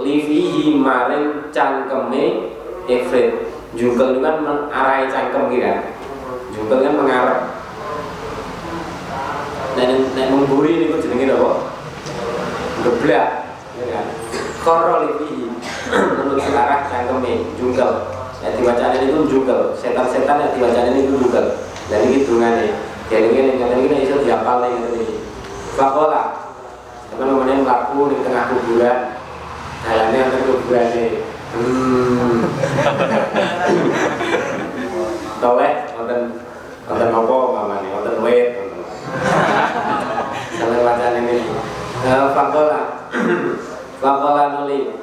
livihi 0.00 0.80
maring 0.80 1.52
cangkeme 1.52 2.56
ifrit. 2.88 3.52
Jungkel 3.76 4.18
itu 4.18 4.20
kan 4.24 4.36
mengarai 4.42 5.06
cangkem 5.06 5.52
gitu 5.52 5.62
kan? 5.62 5.80
Jungkel 6.50 6.78
kan 6.82 6.94
mengarah 6.98 7.60
nek 9.86 10.28
memburi 10.28 10.92
ini 10.92 11.00
jenenge 11.00 11.32
apa? 11.32 11.52
Geblak 12.84 13.26
khoro 14.60 15.08
livihi 15.08 15.48
menuju 15.90 16.50
arah 16.52 16.86
cangkeme 16.86 17.56
jungkel 17.56 17.90
yang 18.40 18.52
dibacaan 18.56 18.96
ini 19.00 19.12
pun 19.12 19.24
jungkel 19.28 19.60
setan-setan 19.76 20.36
yang 20.40 20.52
dibacaan 20.56 20.92
ini 20.92 21.08
pun 21.08 21.16
jungkel 21.24 21.46
dan 21.88 22.00
ini 22.04 22.16
dungane 22.28 22.66
jadi 23.10 23.28
ini 23.32 23.58
yang 23.58 23.72
ini 23.74 24.04
bisa 24.06 24.22
diapal 24.22 24.62
nih 24.62 24.76
ini 24.76 25.20
fakola 25.74 26.52
teman-teman 27.10 27.64
melaku 27.64 28.12
di 28.12 28.16
tengah 28.22 28.44
kuburan 28.54 28.98
jalannya 29.82 30.20
ada 30.28 30.38
kuburan 30.44 30.86
ini 30.94 31.06
Hmm. 31.50 32.46
Toleh 35.42 35.72
wonten 35.98 36.30
apa 36.86 37.34
mamane? 37.34 37.90
Wonten 37.90 38.22
wit 38.22 38.54
wonten. 38.54 38.86
Sampai 40.54 40.86
wacana 40.86 41.18
ini. 41.18 41.42
Eh 42.06 42.26
fakola. 42.30 43.10
Fakola 44.00 44.44
nuli. 44.56 44.96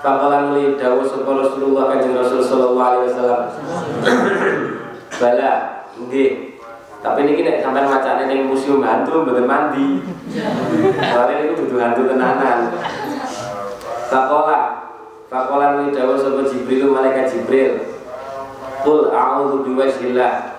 Fakola 0.00 0.48
nuli 0.48 0.74
dawuh 0.80 1.04
sapa 1.04 1.28
Rasulullah 1.28 1.92
Kanjeng 1.92 2.16
Rasul 2.16 2.40
sallallahu 2.40 2.88
alaihi 2.88 3.06
wasallam. 3.12 3.42
Bala, 5.20 5.52
nggih. 6.00 6.30
Tapi 6.98 7.18
ini 7.22 7.46
nek 7.46 7.62
sampai 7.62 7.86
macane 7.86 8.26
ning 8.26 8.50
museum 8.50 8.82
hantu 8.82 9.22
mboten 9.22 9.46
mandi. 9.46 10.02
Soalnya 10.98 11.46
ini 11.46 11.52
dudu 11.54 11.76
hantu 11.78 12.08
tenanan. 12.10 12.74
Fakola 14.08 14.88
Fakolan 15.28 15.84
ini 15.84 15.92
dawa 15.92 16.16
sopa 16.16 16.48
Jibril 16.48 16.88
malaikat 16.88 17.28
Jibril 17.28 17.84
Kul 18.80 19.12
a'udhu 19.12 19.60
biwajhillah 19.60 20.56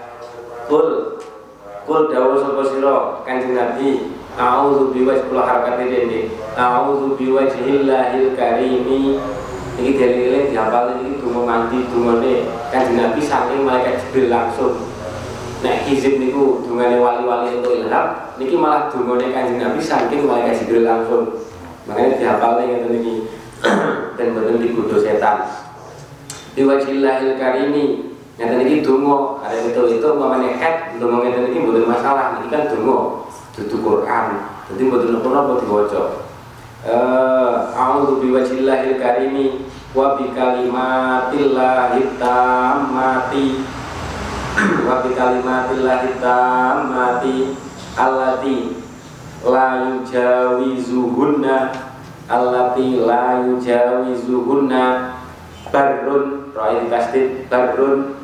Kul 0.69 1.17
Kul 1.89 2.01
dawa 2.13 2.37
sopa 2.37 2.61
siro 2.69 2.97
kanjeng 3.25 3.57
Nabi 3.57 4.18
A'udhu 4.39 4.95
biwajh 4.95 5.27
Kula 5.27 5.43
harkat 5.43 5.83
ini 5.83 6.31
A'udhu 6.55 7.19
biwajhillahil 7.19 8.39
karimi. 8.39 9.19
Ini 9.79 9.95
dalilnya 9.95 10.39
dihafal 10.47 10.99
ini 10.99 11.19
Dungo 11.19 11.43
mandi 11.43 11.83
dungone 11.91 12.47
kanjeng 12.71 12.99
Nabi 12.99 13.19
saking 13.19 13.67
malaikat 13.67 13.99
Jibril 13.99 14.31
langsung. 14.31 14.79
Nek 15.59 15.83
hizib 15.83 16.23
niku 16.23 16.63
dungane 16.63 17.03
wali-wali 17.03 17.59
untuk 17.59 17.75
ilham 17.75 18.31
Niki 18.39 18.55
malah 18.55 18.87
dungone 18.87 19.27
kanjeng 19.35 19.59
Nabi 19.59 19.79
saking 19.83 20.23
malaikat 20.23 20.63
Jibril 20.63 20.87
langsung. 20.87 21.43
Makanya 21.83 22.15
dihafal 22.15 22.63
ini 22.63 23.27
dan 24.15 24.27
betul 24.31 24.55
digoda 24.63 24.95
setan. 25.03 25.47
Biwajillahil 26.55 27.35
karimi. 27.35 28.15
Ngeten 28.39 28.63
iki 28.63 28.79
donga 28.87 29.43
ada 29.43 29.59
itu 29.59 29.99
itu 29.99 30.07
umpamane 30.15 30.55
head 30.55 30.95
donga 30.95 31.27
ngeten 31.27 31.51
iki 31.51 31.59
mboten 31.59 31.91
masalah. 31.91 32.39
Ini 32.39 32.47
kan 32.47 32.71
donga 32.71 33.27
dudu 33.57 33.77
Quran. 33.81 34.25
Dadi 34.69 34.83
mboten 34.85 35.17
napa-napa 35.17 35.61
diwaca. 35.65 36.03
Eh 36.85 37.55
a'udzu 37.75 38.23
biwajillahil 38.23 39.01
karimi 39.01 39.65
wa 39.97 40.15
bi 40.15 40.31
kalimatillahit 40.31 42.15
tammati. 42.21 43.47
Wa 44.87 45.01
bi 45.05 45.15
kalimatillahit 45.15 46.19
tammati 46.19 47.55
allati 47.99 48.75
la 49.43 49.87
yujawizuhunna 49.91 51.71
allati 52.29 52.99
la 53.03 53.43
yujawizuhunna 53.43 54.83
barrun 55.71 56.53
ro'i 56.55 56.87
tasdid 56.87 57.47
barrun 57.51 58.15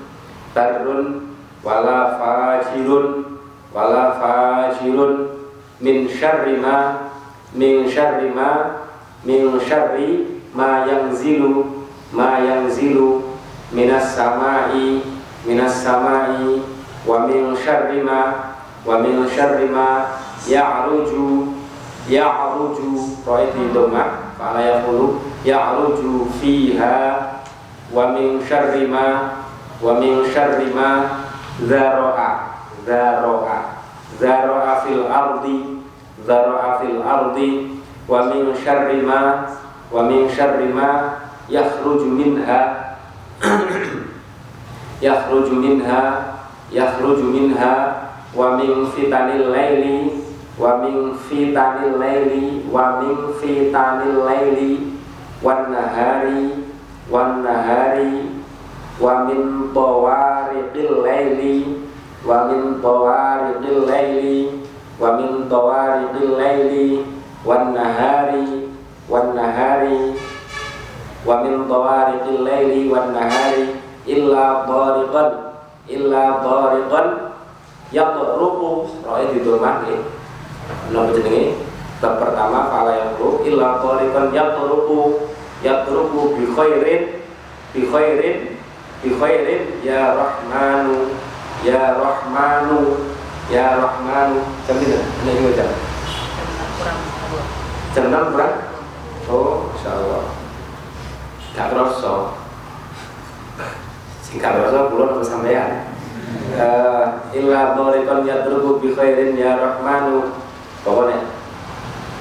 barrun 0.56 1.36
wala 1.64 2.20
fajirun 2.20 3.35
wala 3.76 4.16
fajirun 4.16 5.36
min 5.84 6.08
syarri 6.08 6.56
ma 6.56 7.12
min 7.52 7.84
syarri 7.84 8.32
ma 8.32 8.80
min 9.28 9.60
syarri 9.60 10.40
ma 10.56 10.88
zilu 11.12 11.84
ma 12.16 12.40
zilu 12.72 13.36
minas 13.76 14.16
samai 14.16 15.04
minas 15.44 15.84
samai 15.84 16.64
wa 17.04 17.28
min 17.28 17.52
syarri 17.52 18.00
ma 18.00 18.56
wa 18.88 18.96
min 19.04 19.28
syarri 19.28 19.68
ma 19.68 20.08
ya'ruju 20.48 21.52
ya'ruju 22.08 23.20
di 23.28 23.64
doma 23.76 24.32
fala 24.40 24.64
yaqulu 24.64 25.20
ya'ruju 25.44 26.32
fiha 26.40 26.96
wa 27.92 28.16
min 28.16 28.40
syarri 28.40 28.88
ma 28.88 29.36
wa 29.84 30.00
min 30.00 30.24
syarri 30.32 30.72
ma 30.72 31.20
dzara'a 31.60 32.55
dzara'a 32.86 33.58
dzara'a 34.22 34.74
fil 34.86 35.04
ardi 35.10 35.58
dzara'a 36.22 36.70
fil 36.80 37.02
ardi 37.02 37.50
wa 38.08 38.30
min 38.30 38.54
syarri 38.54 39.02
ma 39.02 39.50
wa 39.90 40.06
min 40.06 40.30
syarri 40.30 40.70
ma 40.70 40.90
yakhruju 41.50 42.06
minha 42.06 42.62
yakhruju 45.06 45.54
minha 45.58 46.02
yakhruju 46.70 47.26
minha 47.26 47.74
wa 48.38 48.58
min 48.58 48.86
fitanil 48.94 49.50
laili 49.50 50.22
wa 50.56 50.80
min 50.86 51.18
fitanil 51.18 51.98
laili 51.98 52.64
wa 52.70 53.02
min 53.02 53.34
fitanil 53.42 54.24
laili 54.24 54.96
wan 55.44 55.74
nahari 55.74 56.64
wan 57.12 57.44
nahari 57.44 58.32
wa 59.02 59.28
min 59.28 59.70
tawariqil 59.76 61.04
laili 61.04 61.85
wa 62.26 62.50
min 62.50 62.82
tawariqil 62.82 63.86
laili 63.86 64.50
wa 64.98 65.14
min 65.14 65.46
tawariqil 65.46 66.34
laili 66.36 67.06
wan 67.46 67.72
nahari 67.78 68.66
wan 69.06 69.38
nahari. 69.38 70.18
Wa 71.26 71.42
min 71.46 71.70
tawariqil 71.70 72.42
laili 72.42 72.90
wan 72.90 73.14
nahari 73.14 73.78
illa 74.10 74.66
tariqan 74.66 75.30
illa 75.90 76.42
tariqan 76.42 77.08
yatruqu 77.94 78.90
ra'i 79.06 79.26
didomah 79.34 79.86
Nama 80.90 81.10
jenenge 81.14 81.62
bab 82.02 82.18
pertama 82.22 82.70
fala 82.74 82.94
yaqru 82.94 83.46
illa 83.46 83.78
tariqan 83.82 84.34
yatruku 84.34 85.30
yatruku 85.62 86.38
bi 86.38 86.44
khairin 86.54 87.02
bi 87.74 87.82
khairin 87.90 88.38
bi 89.02 89.10
khairin 89.14 89.64
ya 89.86 90.14
rahmanu 90.18 91.14
ya 91.66 91.98
rahmanu. 91.98 93.10
Ya 93.50 93.82
rahmanu. 93.82 94.46
Jam 94.70 94.78
ini 94.78 94.98
ini 95.02 95.32
juga 95.42 95.52
jam. 95.58 95.70
Jam 97.98 98.06
enam 98.14 98.24
kurang? 98.30 98.54
Oh 99.26 99.66
kerasa. 101.76 102.14
Sing 104.24 104.40
gak 104.40 104.56
kerasa 104.56 104.92
bulan 104.92 105.18
apa 105.18 105.24
sampean. 105.26 105.72
Uh, 106.56 107.06
illa 107.36 107.76
tariqan 107.76 108.24
yatruku 108.24 108.80
bi 108.80 108.90
khairin 108.96 109.36
ya 109.36 109.60
rahmanu. 109.60 110.36
Pokoknya 110.86 111.26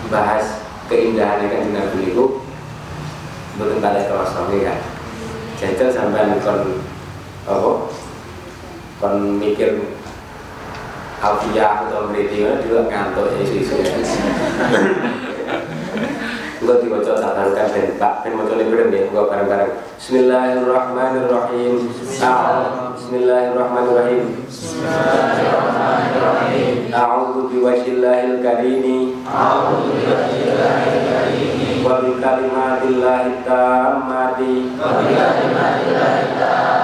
bahas 0.08 0.64
keindahan 0.88 1.44
yang 1.44 1.52
kan 1.52 1.64
Nabi 1.72 2.12
itu 2.12 2.24
bukan 3.56 3.80
pada 3.80 4.04
suami 4.04 4.66
kan 4.66 4.78
jajal 5.56 5.88
sampai 5.88 6.36
kon 6.42 6.82
apa 7.46 7.70
kon 9.02 9.42
mikir 9.42 9.74
alfiah 11.18 11.82
atau 11.88 12.06
meriting 12.12 12.46
juga 12.62 12.86
ngantuk 12.86 13.34
isu-isu 13.40 13.80
ya 13.80 13.96
Enggak 16.60 16.78
dibaca 16.84 17.12
tak 17.16 17.32
taruhkan 17.36 17.68
dan 17.72 17.96
Pak 18.00 18.14
Ben 18.24 18.32
mau 18.36 18.46
coba 18.48 18.64
bareng 18.64 18.90
ya, 18.92 19.00
enggak 19.08 19.26
bareng-bareng. 19.28 19.72
Bismillahirrahmanirrahim. 20.00 21.74
Bismillahirrahmanirrahim. 22.96 24.22
Bismillahirrahmanirrahim. 24.48 26.76
A'udzu 26.92 27.40
biwajhillahil 27.52 28.36
karim. 28.40 28.84
A'udzu 29.28 29.92
biwajhillahil 29.92 30.98
karim. 31.08 31.52
Wa 31.84 32.00
bi 32.00 32.16
kalimatillahit 32.16 33.44
tammati. 33.44 34.54
Wa 34.76 34.88
bi 35.04 35.12
kalimatillahit 35.12 36.32
tammati 36.36 36.83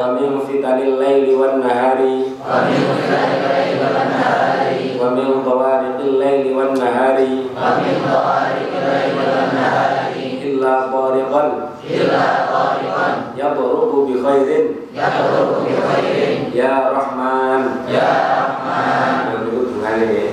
fitanil 0.45 1.01
laili 1.01 1.33
wan 1.33 1.61
nahari. 1.61 2.37
Wa 4.99 5.07
min 5.17 5.41
tawariqil 5.41 6.15
laili 6.21 6.49
wan 6.53 6.71
nahari. 6.77 7.49
Illa 10.41 10.75
tariqan. 10.93 11.49
Yadrubu 13.37 13.97
bi 14.05 14.15
khairin. 14.21 14.65
Ya 16.51 16.93
rahman. 16.93 17.61
Nah, 17.89 19.33
itu 19.41 19.71
dungane 19.71 20.05
ya 20.05 20.29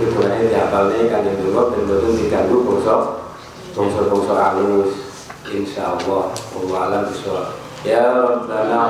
itu 0.00 0.04
dungane 0.16 0.48
diapalne 0.48 1.10
kanjeng 1.10 1.36
Dungo 1.42 1.74
ben 1.74 1.84
boten 1.84 2.16
diganggu 2.16 2.56
bangsa 2.64 2.94
bangsa-bangsa 3.76 4.34
alus. 4.54 4.92
Insyaallah 5.50 6.30
wallahu 6.54 6.78
a'lam 6.78 7.10
bishawab 7.10 7.69
ya 7.84 8.04
rabbana 8.12 8.82